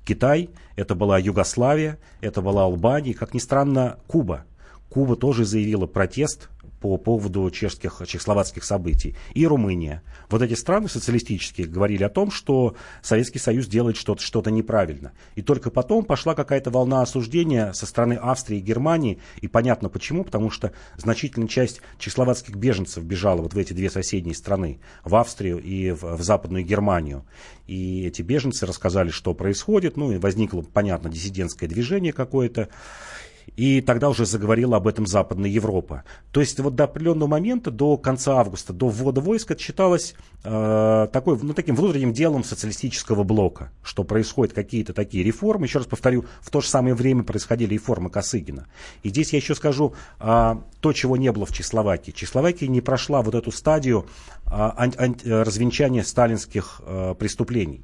[0.06, 4.46] Китай, это была Югославия, это была Албания, как ни странно, Куба.
[4.90, 6.50] Куба тоже заявила протест
[6.84, 9.15] по поводу чешских, чехословацких событий.
[9.34, 10.04] И Румыния.
[10.30, 15.13] Вот эти страны социалистические говорили о том, что Советский Союз делает что-то что неправильно.
[15.36, 19.19] И только потом пошла какая-то волна осуждения со стороны Австрии и Германии.
[19.39, 24.36] И понятно почему, потому что значительная часть чехословацких беженцев бежала вот в эти две соседние
[24.36, 27.24] страны, в Австрию и в, в Западную Германию.
[27.65, 29.96] И эти беженцы рассказали, что происходит.
[29.96, 32.67] Ну и возникло, понятно, диссидентское движение какое-то.
[33.56, 36.04] И тогда уже заговорила об этом Западная Европа.
[36.32, 41.08] То есть вот до определенного момента, до конца августа, до ввода войск, это считалось э,
[41.12, 45.66] такой, ну, таким внутренним делом социалистического блока, что происходят какие-то такие реформы.
[45.66, 48.68] Еще раз повторю, в то же самое время происходили реформы Косыгина.
[49.04, 52.12] И здесь я еще скажу э, то, чего не было в Чехословакии.
[52.12, 54.08] Чехословакия не прошла вот эту стадию
[54.46, 57.84] э, ан- ан- развенчания сталинских э, преступлений.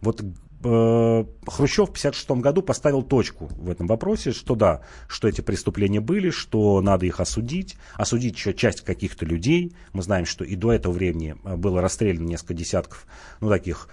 [0.00, 0.22] Вот
[0.60, 6.30] Хрущев в 1956 году поставил точку в этом вопросе, что да, что эти преступления были,
[6.30, 9.76] что надо их осудить, осудить еще часть каких-то людей.
[9.92, 13.06] Мы знаем, что и до этого времени э, было расстреляно несколько десятков,
[13.40, 13.88] ну, таких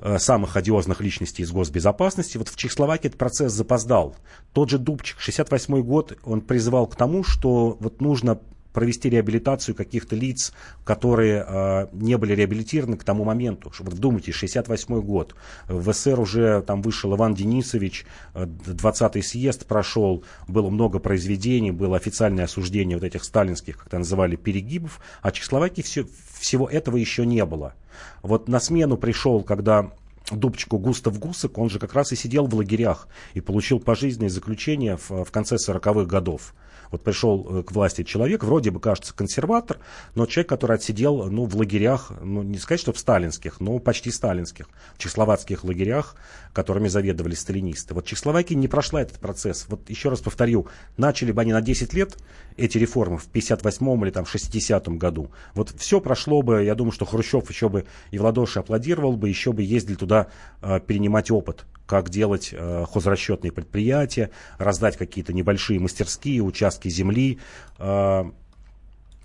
[0.00, 2.36] э, самых одиозных личностей из госбезопасности.
[2.36, 4.14] Вот в Чехословакии этот процесс запоздал.
[4.52, 8.40] Тот же Дубчик, 68 год, он призывал к тому, что вот нужно
[8.74, 10.52] провести реабилитацию каких-то лиц,
[10.84, 13.72] которые э, не были реабилитированы к тому моменту.
[13.78, 15.34] Вот вдумайтесь, 68 год.
[15.68, 22.44] В СССР уже там вышел Иван Денисович, 20-й съезд прошел, было много произведений, было официальное
[22.44, 26.06] осуждение вот этих сталинских, как то называли, перегибов, а Чехословакии все,
[26.38, 27.74] всего этого еще не было.
[28.22, 29.92] Вот на смену пришел, когда
[30.30, 34.96] Дубчику Густав Гусак, он же как раз и сидел в лагерях и получил пожизненное заключение
[34.96, 36.54] в, в конце 40-х годов.
[36.94, 39.78] Вот пришел э, к власти человек, вроде бы кажется консерватор,
[40.14, 44.12] но человек, который отсидел ну, в лагерях, ну не сказать, что в сталинских, но почти
[44.12, 46.14] сталинских, чехословацких лагерях,
[46.52, 47.94] которыми заведовали сталинисты.
[47.94, 49.66] Вот Чехословакия не прошла этот процесс.
[49.68, 52.16] Вот еще раз повторю, начали бы они на 10 лет
[52.56, 55.32] эти реформы в 58 или там 60 году.
[55.54, 59.28] Вот все прошло бы, я думаю, что Хрущев еще бы и в ладоши аплодировал бы,
[59.28, 60.28] еще бы ездили туда
[60.62, 67.38] э, перенимать опыт как делать э, хозрасчетные предприятия, раздать какие-то небольшие мастерские, участки земли
[67.78, 68.24] э,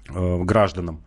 [0.10, 1.04] э, гражданам.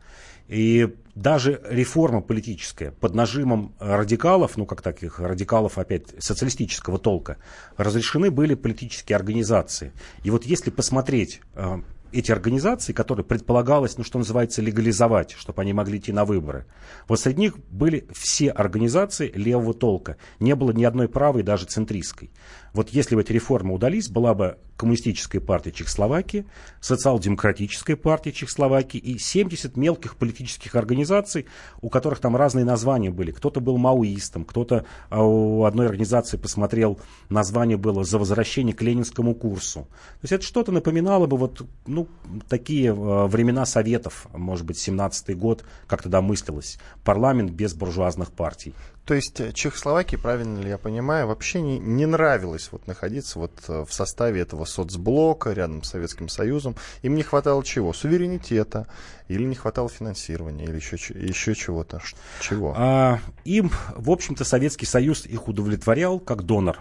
[0.49, 7.37] И даже реформа политическая под нажимом радикалов, ну как таких радикалов опять социалистического толка,
[7.77, 9.93] разрешены были политические организации.
[10.25, 11.81] И вот если посмотреть э,
[12.12, 16.66] эти организации, которые предполагалось, ну, что называется, легализовать, чтобы они могли идти на выборы.
[17.09, 20.16] Вот среди них были все организации левого толка.
[20.40, 22.31] Не было ни одной правой, даже центристской.
[22.73, 26.47] Вот если бы эти реформы удались, была бы Коммунистическая партия Чехословакии,
[26.81, 31.47] Социал-демократическая партия Чехословакии и 70 мелких политических организаций,
[31.81, 33.31] у которых там разные названия были.
[33.31, 39.35] Кто-то был маоистом, кто-то а, у одной организации посмотрел, название было «За возвращение к ленинскому
[39.35, 39.83] курсу».
[39.83, 42.09] То есть это что-то напоминало бы вот, ну,
[42.49, 46.79] такие э, времена Советов, может быть, 17-й год, как тогда мыслилось.
[47.05, 48.75] Парламент без буржуазных партий.
[49.05, 53.53] То есть э, Чехословакии, правильно ли я понимаю, вообще не, не нравилось вот находиться вот
[53.69, 56.77] э, в составе этого соцблока рядом с Советским Союзом.
[57.03, 57.93] Им не хватало чего?
[57.93, 58.87] Суверенитета,
[59.29, 62.01] или не хватало финансирования, или еще, еще чего-то.
[62.41, 62.75] Чего?
[62.77, 66.79] А, им, в общем-то, Советский Союз их удовлетворял как донор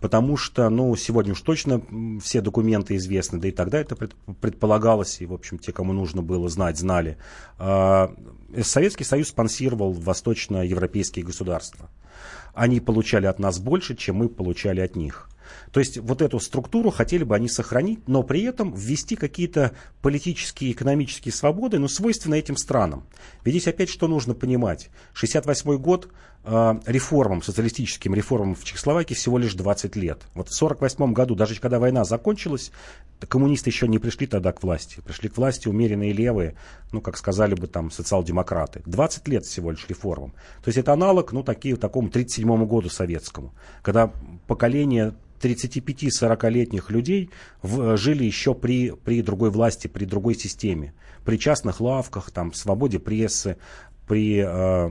[0.00, 1.82] потому что, ну, сегодня уж точно
[2.22, 6.48] все документы известны, да и тогда это предполагалось, и, в общем, те, кому нужно было
[6.48, 7.18] знать, знали.
[7.58, 8.14] А,
[8.62, 11.90] Советский Союз спонсировал восточноевропейские государства.
[12.54, 15.28] Они получали от нас больше, чем мы получали от них.
[15.72, 20.70] То есть вот эту структуру хотели бы они сохранить, но при этом ввести какие-то политические
[20.70, 23.04] и экономические свободы, но свойственные этим странам.
[23.44, 24.90] Ведь здесь опять что нужно понимать.
[25.14, 26.08] 68 год
[26.44, 30.22] э, реформам, социалистическим реформам в Чехословакии всего лишь 20 лет.
[30.34, 32.70] Вот в 48 году, даже когда война закончилась,
[33.26, 35.00] коммунисты еще не пришли тогда к власти.
[35.00, 36.56] Пришли к власти умеренные левые,
[36.92, 38.82] ну, как сказали бы там социал-демократы.
[38.86, 40.32] 20 лет всего лишь реформам.
[40.62, 44.12] То есть это аналог, ну, такие, такому 37 году советскому, когда
[44.46, 47.30] поколение 35-40-летних людей
[47.62, 52.98] в, жили еще при, при другой власти, при другой системе, при частных лавках, там, свободе
[52.98, 53.56] прессы,
[54.06, 54.90] при э,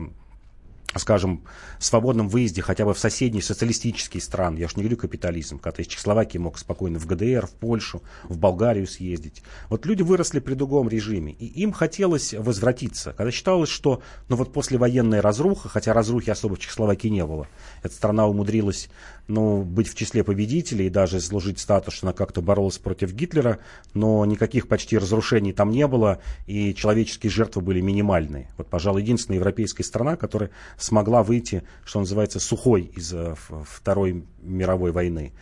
[0.96, 1.44] скажем,
[1.78, 5.86] свободном выезде хотя бы в соседние социалистические страны, я уж не говорю капитализм, когда из
[5.86, 9.42] Чехословакии мог спокойно в ГДР, в Польшу, в Болгарию съездить.
[9.68, 14.52] Вот люди выросли при другом режиме, и им хотелось возвратиться, когда считалось, что ну вот
[14.52, 17.48] послевоенная разруха, хотя разрухи особо в Чехословакии не было,
[17.82, 18.88] эта страна умудрилась
[19.28, 23.58] ну, быть в числе победителей и даже служить статус, что она как-то боролась против Гитлера,
[23.94, 28.50] но никаких почти разрушений там не было, и человеческие жертвы были минимальные.
[28.56, 34.92] Вот, пожалуй, единственная европейская страна, которая смогла выйти, что называется, сухой из э, Второй мировой
[34.92, 35.32] войны.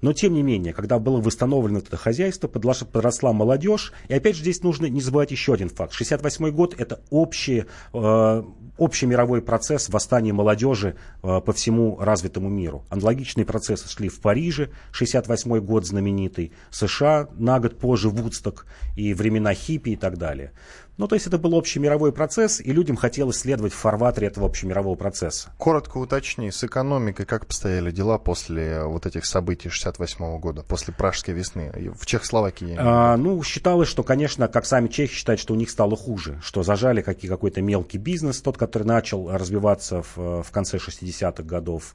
[0.00, 3.92] Но тем не менее, когда было восстановлено это хозяйство, подросла молодежь.
[4.08, 5.92] И опять же здесь нужно не забывать еще один факт.
[5.92, 8.42] 68 год это общий, э,
[8.78, 12.84] общий мировой процесс восстания молодежи э, по всему развитому миру.
[12.88, 19.52] Аналогичные процессы шли в Париже, 68 год знаменитый, США на год позже Вудсток и времена
[19.54, 20.52] хиппи и так далее.
[20.98, 24.48] Ну, то есть это был общий мировой процесс, и людям хотелось следовать в фарватере этого
[24.48, 25.50] общемирового процесса.
[25.56, 31.34] Коротко уточни, с экономикой как постояли дела после вот этих событий 68 года, после Пражской
[31.34, 32.74] весны в Чехословакии?
[32.76, 36.64] А, ну, считалось, что, конечно, как сами чехи считают, что у них стало хуже, что
[36.64, 41.94] зажали какие, какой-то мелкий бизнес, тот, который начал развиваться в, в конце 60-х годов.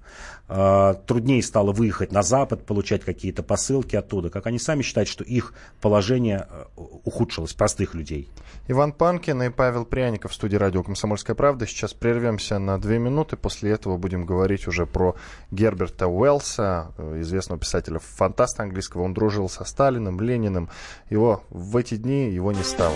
[0.49, 4.31] А, труднее стало выехать на Запад, получать какие-то посылки оттуда.
[4.31, 6.65] Как они сами считают, что их положение э,
[7.05, 8.31] ухудшилось, простых людей.
[8.67, 11.67] Иван Панкин и Павел Пряников в студии радио «Комсомольская правда».
[11.67, 13.37] Сейчас прервемся на две минуты.
[13.37, 15.15] После этого будем говорить уже про
[15.51, 19.03] Герберта Уэллса, э, известного писателя-фантаста английского.
[19.03, 20.69] Он дружил со Сталиным, Лениным.
[21.11, 22.95] Его в эти дни его не стало.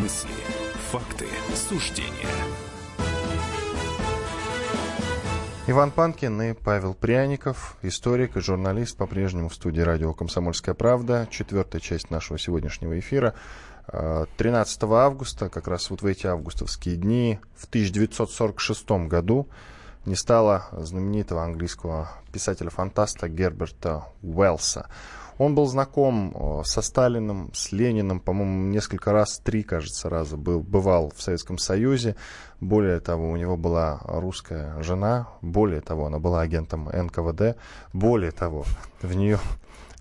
[0.00, 0.30] Мысли,
[0.90, 2.08] факты, суждения.
[5.66, 11.28] Иван Панкин и Павел Пряников, историк и журналист, по-прежнему в студии радио «Комсомольская правда».
[11.30, 13.34] Четвертая часть нашего сегодняшнего эфира.
[13.88, 19.48] 13 августа, как раз вот в эти августовские дни, в 1946 году
[20.06, 24.88] не стало знаменитого английского писателя-фантаста Герберта Уэллса.
[25.40, 31.10] Он был знаком со Сталиным, с Лениным, по-моему, несколько раз, три, кажется, раза был, бывал
[31.16, 32.14] в Советском Союзе.
[32.60, 37.56] Более того, у него была русская жена, более того, она была агентом НКВД,
[37.94, 38.66] более того,
[39.00, 39.38] в нее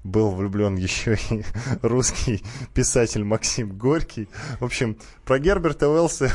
[0.04, 1.46] был влюблен еще и
[1.84, 4.28] русский писатель Максим Горький.
[4.60, 6.30] В общем, про Герберта Уэллса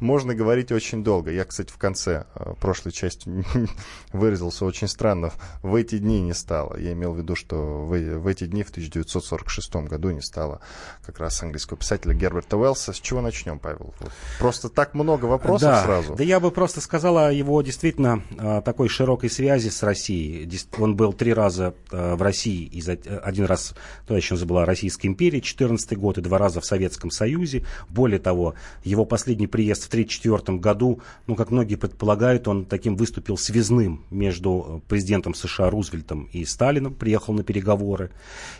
[0.00, 1.30] можно говорить очень долго.
[1.30, 3.30] Я, кстати, в конце э, прошлой части
[4.12, 5.32] выразился очень странно.
[5.62, 6.76] В эти дни не стало.
[6.78, 10.60] Я имел в виду, что в, в эти дни в 1946 году не стало
[11.04, 12.92] как раз английского писателя Герберта Уэллса.
[12.92, 13.94] С чего начнем, Павел?
[14.38, 16.14] Просто так много вопросов да, сразу.
[16.14, 20.50] Да я бы просто сказал о его действительно э, такой широкой связи с Россией.
[20.78, 23.74] Он был три раза э, в России, и один раз,
[24.06, 27.64] то еще забыла, Российской империи, 14 год, и два раза в Советском Союзе.
[27.88, 33.36] Более того, его последний приезд в 1934 году, ну, как многие предполагают, он таким выступил
[33.36, 38.10] связным между президентом США Рузвельтом и Сталином, приехал на переговоры.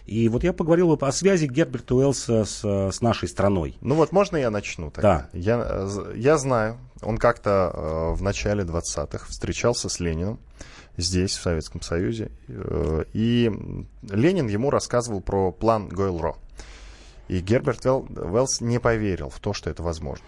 [0.06, 3.76] И вот я поговорил о связи Герберта Уэллса с, с нашей страной.
[3.80, 5.28] Ну вот, можно я начну тогда?
[5.32, 5.38] Да.
[5.38, 10.38] Я, я знаю, он как-то э, в начале 20-х встречался с Лениным
[10.96, 13.50] здесь, в Советском Союзе, э, и
[14.02, 16.36] Ленин ему рассказывал про план Гойл-Ро.
[17.28, 20.24] И Герберт Уэллс не поверил в то, что это возможно.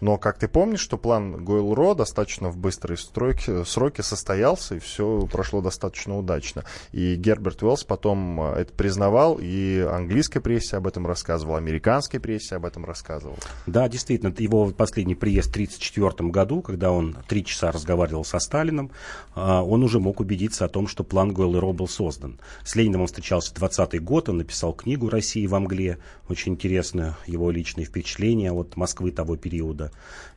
[0.00, 5.26] Но, как ты помнишь, что план Гойл-Ро достаточно в быстрые стройки, сроки состоялся, и все
[5.30, 6.64] прошло достаточно удачно.
[6.92, 12.56] И Герберт Уэллс потом э, это признавал, и английской прессе об этом рассказывал, американской прессе
[12.56, 13.36] об этом рассказывал.
[13.66, 18.90] Да, действительно, его последний приезд в 1934 году, когда он три часа разговаривал со Сталином,
[19.34, 22.38] э, он уже мог убедиться о том, что план Гойл-Ро был создан.
[22.64, 27.16] С Лениным он встречался в 20 год, он написал книгу «Россия в мгле», очень интересную
[27.26, 29.85] его личные впечатления от Москвы того периода.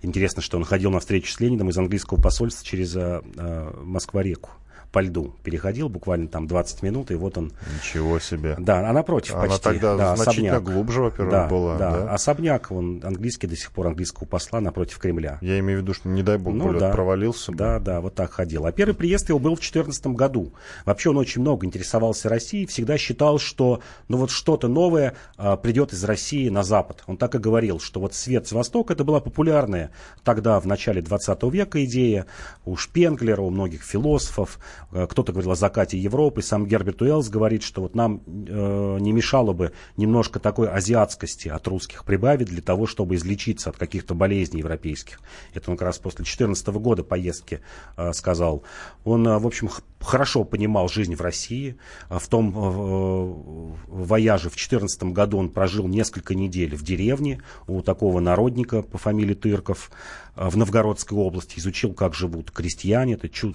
[0.01, 4.51] Интересно, что он ходил на встречу с Лениным из английского посольства через э, э, Москва-реку
[4.91, 7.51] по льду переходил, буквально там 20 минут, и вот он...
[7.75, 8.55] Ничего себе.
[8.57, 9.63] Да, а напротив Она почти.
[9.63, 10.63] тогда да, значительно особняк.
[10.63, 11.77] глубже, во-первых, да, была.
[11.77, 11.91] Да.
[11.91, 15.37] да, особняк, он английский до сих пор, английского посла напротив Кремля.
[15.41, 16.91] Я имею в виду, что, не дай бог, ну, да.
[16.91, 17.51] провалился.
[17.51, 18.65] Да, да, вот так ходил.
[18.65, 20.53] А первый приезд его был в 2014 году.
[20.85, 25.93] Вообще он очень много интересовался Россией, всегда считал, что ну вот что-то новое а, придет
[25.93, 27.03] из России на Запад.
[27.05, 29.91] Он так и говорил, что вот свет с Востока это была популярная
[30.23, 32.25] тогда, в начале 20 века идея
[32.65, 34.59] у Шпенглера, у многих философов.
[34.91, 36.41] А, кто-то говорил о закате Европы.
[36.41, 41.67] Сам Герберт Уэллс говорит, что вот нам э, не мешало бы немножко такой азиатскости от
[41.67, 45.19] русских прибавить для того, чтобы излечиться от каких-то болезней европейских.
[45.53, 47.61] Это он как раз после 2014 года поездки
[47.97, 48.63] э, сказал.
[49.03, 49.69] Он, э, в общем,
[50.05, 51.77] хорошо понимал жизнь в России.
[52.09, 58.19] В том э, вояже в 2014 году он прожил несколько недель в деревне у такого
[58.19, 59.91] народника по фамилии Тырков
[60.35, 61.59] в Новгородской области.
[61.59, 63.13] Изучил, как живут крестьяне.
[63.13, 63.53] Это Чу,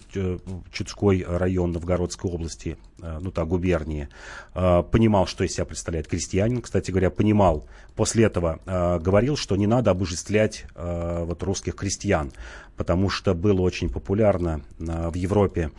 [0.70, 4.08] Чудской район Новгородской области, ну так, губернии.
[4.52, 6.60] Понимал, что из себя представляет крестьянин.
[6.60, 7.66] Кстати говоря, понимал.
[7.94, 8.60] После этого
[9.02, 12.32] говорил, что не надо обожествлять вот, русских крестьян,
[12.76, 15.70] потому что было очень популярно в Европе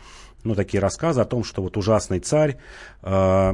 [0.46, 2.56] ну, такие рассказы о том, что вот ужасный царь
[3.02, 3.52] э,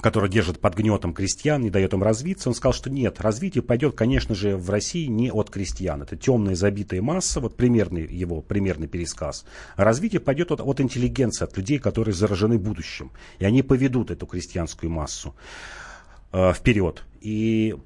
[0.00, 3.94] который держит под гнетом крестьян, не дает им развиться, он сказал, что нет, развитие пойдет,
[3.94, 6.02] конечно же, в России не от крестьян.
[6.02, 9.44] Это темная забитая масса, вот примерный его примерный пересказ.
[9.76, 13.12] А развитие пойдет от, от интеллигенции, от людей, которые заражены будущим.
[13.38, 15.34] И они поведут эту крестьянскую массу
[16.32, 17.04] э, вперед.
[17.20, 17.76] И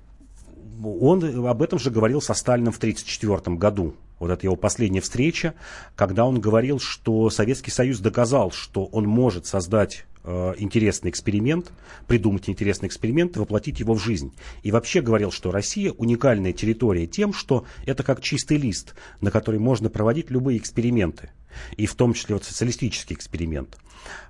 [0.82, 3.94] он об этом же говорил со Сталином в 1934 году.
[4.18, 5.54] Вот это его последняя встреча,
[5.94, 11.72] когда он говорил, что Советский Союз доказал, что он может создать э, интересный эксперимент,
[12.06, 14.34] придумать интересный эксперимент и воплотить его в жизнь.
[14.62, 19.60] И вообще говорил, что Россия уникальная территория тем, что это как чистый лист, на который
[19.60, 21.30] можно проводить любые эксперименты.
[21.76, 23.78] И в том числе вот социалистический эксперимент.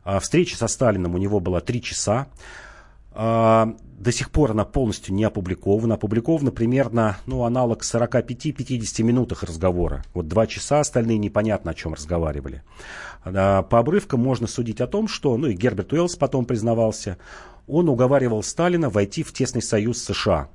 [0.04, 2.28] А встреча со Сталином у него была три часа.
[3.20, 5.94] А, до сих пор она полностью не опубликована.
[5.94, 10.04] Опубликована примерно ну, аналог 45-50 минутах разговора.
[10.14, 12.62] Вот два часа, остальные непонятно о чем разговаривали.
[13.24, 17.18] А, по обрывкам можно судить о том, что, ну и Герберт Уэллс потом признавался,
[17.66, 20.48] он уговаривал Сталина войти в тесный союз США.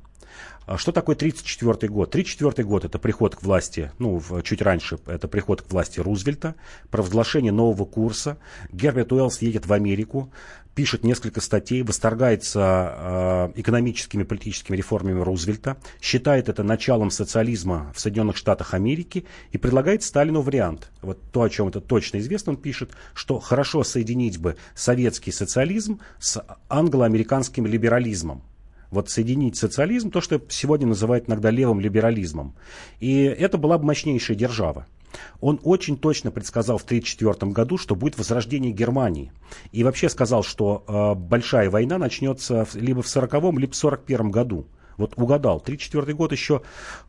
[0.66, 2.10] А что такое 1934 год?
[2.10, 6.56] 1934 год это приход к власти, ну, чуть раньше, это приход к власти Рузвельта,
[6.90, 8.38] провозглашение нового курса.
[8.72, 10.32] Герберт Уэллс едет в Америку,
[10.76, 18.00] пишет несколько статей, восторгается э, экономическими и политическими реформами Рузвельта, считает это началом социализма в
[18.00, 20.92] Соединенных Штатах Америки и предлагает Сталину вариант.
[21.02, 26.00] Вот то, о чем это точно известно, он пишет, что хорошо соединить бы советский социализм
[26.20, 28.44] с англо-американским либерализмом.
[28.90, 32.56] Вот соединить социализм, то, что сегодня называют иногда левым либерализмом.
[33.00, 34.86] И это была бы мощнейшая держава.
[35.42, 39.32] Он очень точно предсказал в 1934 году, что будет возрождение Германии.
[39.72, 44.68] И вообще сказал, что э, большая война начнется либо в 40 либо в 41 году.
[44.98, 45.58] Вот угадал.
[45.58, 46.62] 1934 год еще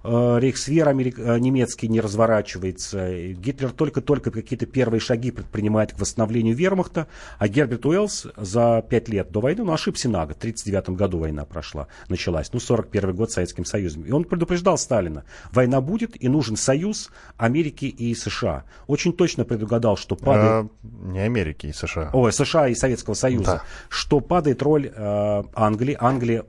[0.03, 3.33] э, Рейхсвер Америк, э, немецкий не разворачивается.
[3.33, 7.07] Гитлер только-только какие-то первые шаги предпринимает к восстановлению вермахта.
[7.39, 10.37] А Герберт Уэллс за пять лет до войны, ну, ошибся на год.
[10.37, 12.53] В 1939 году война прошла, началась.
[12.53, 14.03] Ну, 41 год с Советским Союзом.
[14.03, 15.25] И он предупреждал Сталина.
[15.53, 18.65] Война будет и нужен союз Америки и США.
[18.87, 20.71] Очень точно предугадал, что падает...
[20.83, 22.11] А, не Америки и США.
[22.13, 23.45] Ой, США и Советского Союза.
[23.45, 23.63] Да.
[23.89, 25.97] Что падает роль э, Англии.
[25.99, 26.45] Англия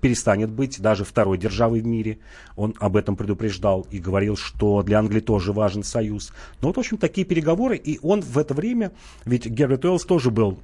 [0.00, 2.18] перестанет быть даже второй державой в мире.
[2.56, 6.32] Он об этом предупреждал и говорил, что для Англии тоже важен союз.
[6.60, 7.76] Но вот, в общем, такие переговоры.
[7.76, 8.92] И он в это время,
[9.24, 10.58] ведь Герберт Уэллс тоже был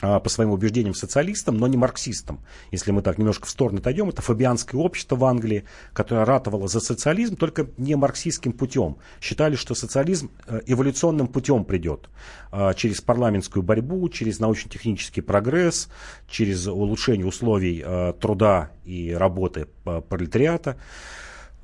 [0.00, 2.40] по своим убеждениям социалистом, но не марксистом.
[2.70, 6.80] Если мы так немножко в сторону отойдем, это фабианское общество в Англии, которое ратовало за
[6.80, 8.96] социализм, только не марксистским путем.
[9.20, 12.08] Считали, что социализм э, эволюционным путем придет.
[12.50, 15.88] А, через парламентскую борьбу, через научно-технический прогресс,
[16.28, 20.76] через улучшение условий э, труда и работы пролетариата.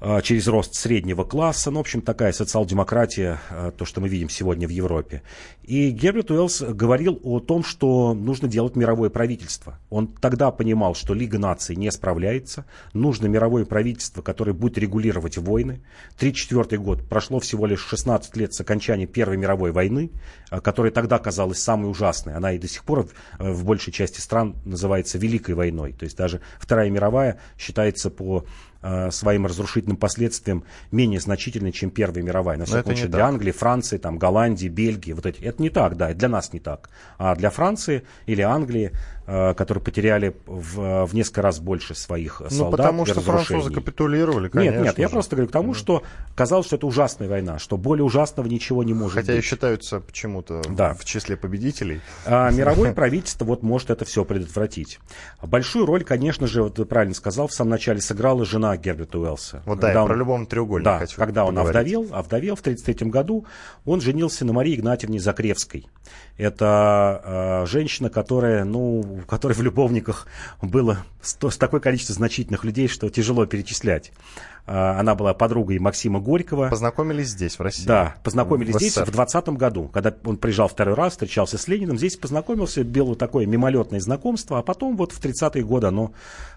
[0.05, 1.71] А, через рост среднего класса.
[1.71, 5.23] Ну, в общем, такая социал-демократия, а, то, что мы видим сегодня в Европе.
[5.63, 9.79] И Герберт Уэллс говорил о том, что нужно делать мировое правительство.
[9.91, 15.85] Он тогда понимал, что Лига наций не справляется, нужно мировое правительство, которое будет регулировать войны.
[16.17, 20.11] 1934 год, прошло всего лишь 16 лет с окончания Первой мировой войны,
[20.51, 22.35] а, которая тогда казалась самой ужасной.
[22.35, 25.93] Она и до сих пор в большей части стран называется Великой войной.
[25.93, 28.45] То есть даже Вторая мировая считается по
[28.85, 32.59] Э, своим разрушительным последствиям менее значительной, чем Первая мировая.
[32.59, 33.29] На всяком случае, для так.
[33.29, 35.41] Англии, Франции, там, Голландии, Бельгии, вот эти.
[35.41, 36.91] Это не так, да, для нас не так.
[37.17, 38.91] А для Франции или Англии
[39.25, 42.71] Э, которые потеряли в, в несколько раз больше своих ну, солдат.
[42.71, 44.79] Ну, потому что французы капитулировали, конечно.
[44.79, 46.03] Нет, нет, я просто говорю к тому, что
[46.35, 49.45] казалось, что это ужасная война, что более ужасного ничего не может Хотя быть.
[49.45, 50.95] и считаются почему-то да.
[50.95, 52.01] в числе победителей.
[52.27, 54.99] А мировое правительство вот может это все предотвратить.
[55.41, 59.63] Большую роль, конечно же, вот ты правильно сказал, в самом начале сыграла жена Герберта Уэллса.
[59.67, 63.11] Вот да, я он, про любом треугольник да, хочу когда он овдовел, овдовел в 1933
[63.11, 63.47] году,
[63.85, 65.87] он женился на Марии Игнатьевне Закревской.
[66.39, 70.27] Это э, женщина, которая, ну, которая в любовниках
[70.61, 74.13] было сто, такое количество значительных людей, что тяжело перечислять.
[74.67, 76.69] Э, она была подругой Максима Горького.
[76.69, 77.87] Познакомились здесь, в России?
[77.87, 81.99] Да, познакомились в здесь в 20 году, когда он приезжал второй раз, встречался с Лениным.
[81.99, 86.13] Здесь познакомился, было такое мимолетное знакомство, а потом вот в 30-е годы оно,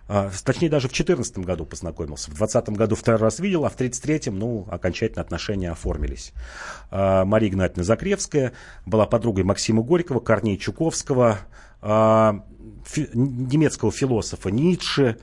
[0.07, 2.29] э, точнее даже в 14 году познакомился.
[2.29, 6.31] В 20 году второй раз видел, а в 33-м, ну, окончательно отношения оформились.
[6.91, 8.53] Э, Мария Игнатьевна Закревская
[8.85, 11.39] была подругой Максима Горького, Корней Чуковского,
[13.13, 15.17] немецкого философа Ницше,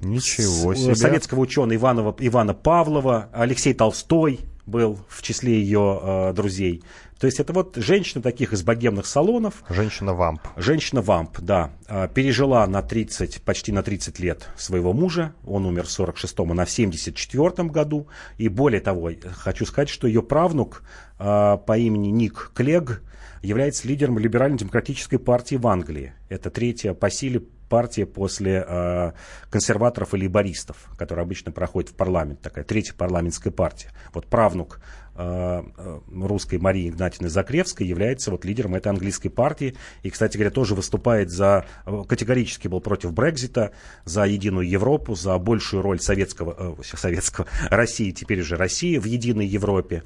[0.00, 0.94] Ничего себе.
[0.94, 6.82] советского ученого Иванова, Ивана Павлова, Алексей Толстой был в числе ее э, друзей.
[7.18, 9.64] То есть это вот женщина таких из богемных салонов.
[9.68, 10.40] Женщина-вамп.
[10.56, 11.72] Женщина-вамп, да.
[11.88, 15.34] Э, пережила на 30, почти на 30 лет своего мужа.
[15.44, 18.08] Он умер в 46-м, она в 74-м году.
[18.36, 20.82] И более того, хочу сказать, что ее правнук
[21.18, 23.02] э, по имени Ник Клег
[23.42, 26.12] является лидером либерально-демократической партии в Англии.
[26.28, 29.12] Это третья по силе партия после э,
[29.50, 33.90] консерваторов и лейбористов, которая обычно проходит в парламент, такая третья парламентская партия.
[34.12, 34.80] Вот правнук
[35.14, 39.76] э, э русской Марии Игнатьевны Закревской является вот лидером этой английской партии.
[40.02, 43.72] И, кстати говоря, тоже выступает за, э, категорически был против Брекзита,
[44.04, 49.46] за единую Европу, за большую роль советского, э, советского России, теперь уже России в единой
[49.46, 50.02] Европе.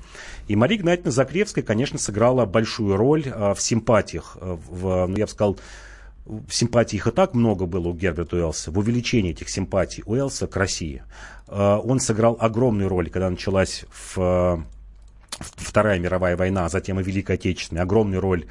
[0.49, 5.27] И Мария Игнатьевна Закревская, конечно, сыграла большую роль э, в симпатиях, э, в, ну, я
[5.27, 5.59] бы сказал,
[6.51, 10.57] симпатий их и так много было у Герберта Уэллса, в увеличении этих симпатий Уэллса к
[10.57, 11.03] России.
[11.49, 14.65] Э, он сыграл огромную роль, когда началась в
[15.39, 18.47] Вторая мировая война, а затем и Великая Отечественная, огромную роль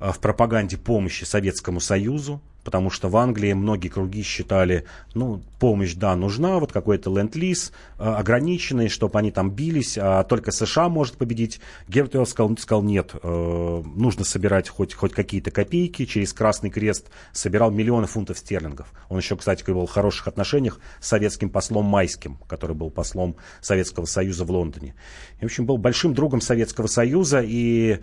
[0.00, 5.94] э, в пропаганде помощи Советскому Союзу, потому что в Англии многие круги считали, ну, помощь,
[5.94, 11.16] да, нужна, вот какой-то ленд-лиз э, ограниченный, чтобы они там бились, а только США может
[11.16, 11.60] победить.
[11.88, 17.70] Герберт сказал, сказал, нет, э, нужно собирать хоть, хоть какие-то копейки, через Красный Крест собирал
[17.70, 18.92] миллионы фунтов стерлингов.
[19.08, 24.04] Он еще, кстати, был в хороших отношениях с советским послом Майским, который был послом Советского
[24.04, 24.94] Союза в Лондоне.
[25.40, 28.00] И, в общем, был большим другом Советского Союза, и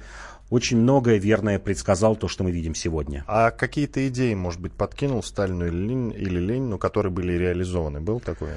[0.50, 3.24] очень многое верное предсказал то, что мы видим сегодня.
[3.28, 8.02] А какие-то идеи, может быть, подкинул Сталину или, Ленину, или Ленину, которые были реализованы?
[8.02, 8.50] Был такой?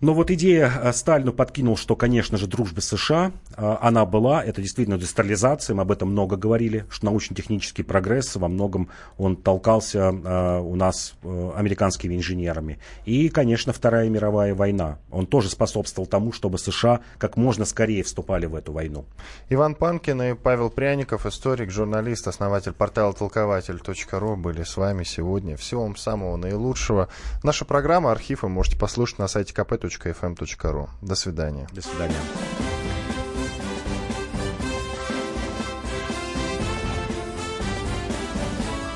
[0.00, 4.60] Но вот идея э, Сталину подкинул, что, конечно же, дружба США, э, она была, это
[4.60, 10.60] действительно индустриализация, мы об этом много говорили, что научно-технический прогресс во многом он толкался э,
[10.60, 12.78] у нас американскими инженерами.
[13.04, 18.46] И, конечно, Вторая мировая война, он тоже способствовал тому, чтобы США как можно скорее вступали
[18.46, 19.06] в эту войну.
[19.48, 25.56] Иван Панкин и Павел Пряников, историк, журналист, основатель портала толкователь.ру были с вами сегодня.
[25.56, 27.08] Всего вам самого наилучшего.
[27.42, 30.88] Наша программа, архив вы можете послушать на сайте kp radio.fm.ru.
[31.02, 31.66] До свидания.
[31.72, 32.16] До свидания.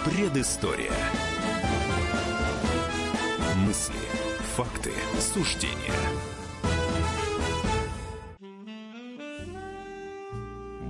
[0.04, 0.92] Предыстория.
[3.66, 3.94] Мысли,
[4.56, 5.94] факты, суждения.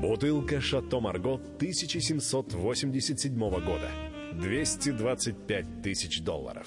[0.01, 3.91] Бутылка «Шато Марго» 1787 года.
[4.33, 6.67] 225 тысяч долларов.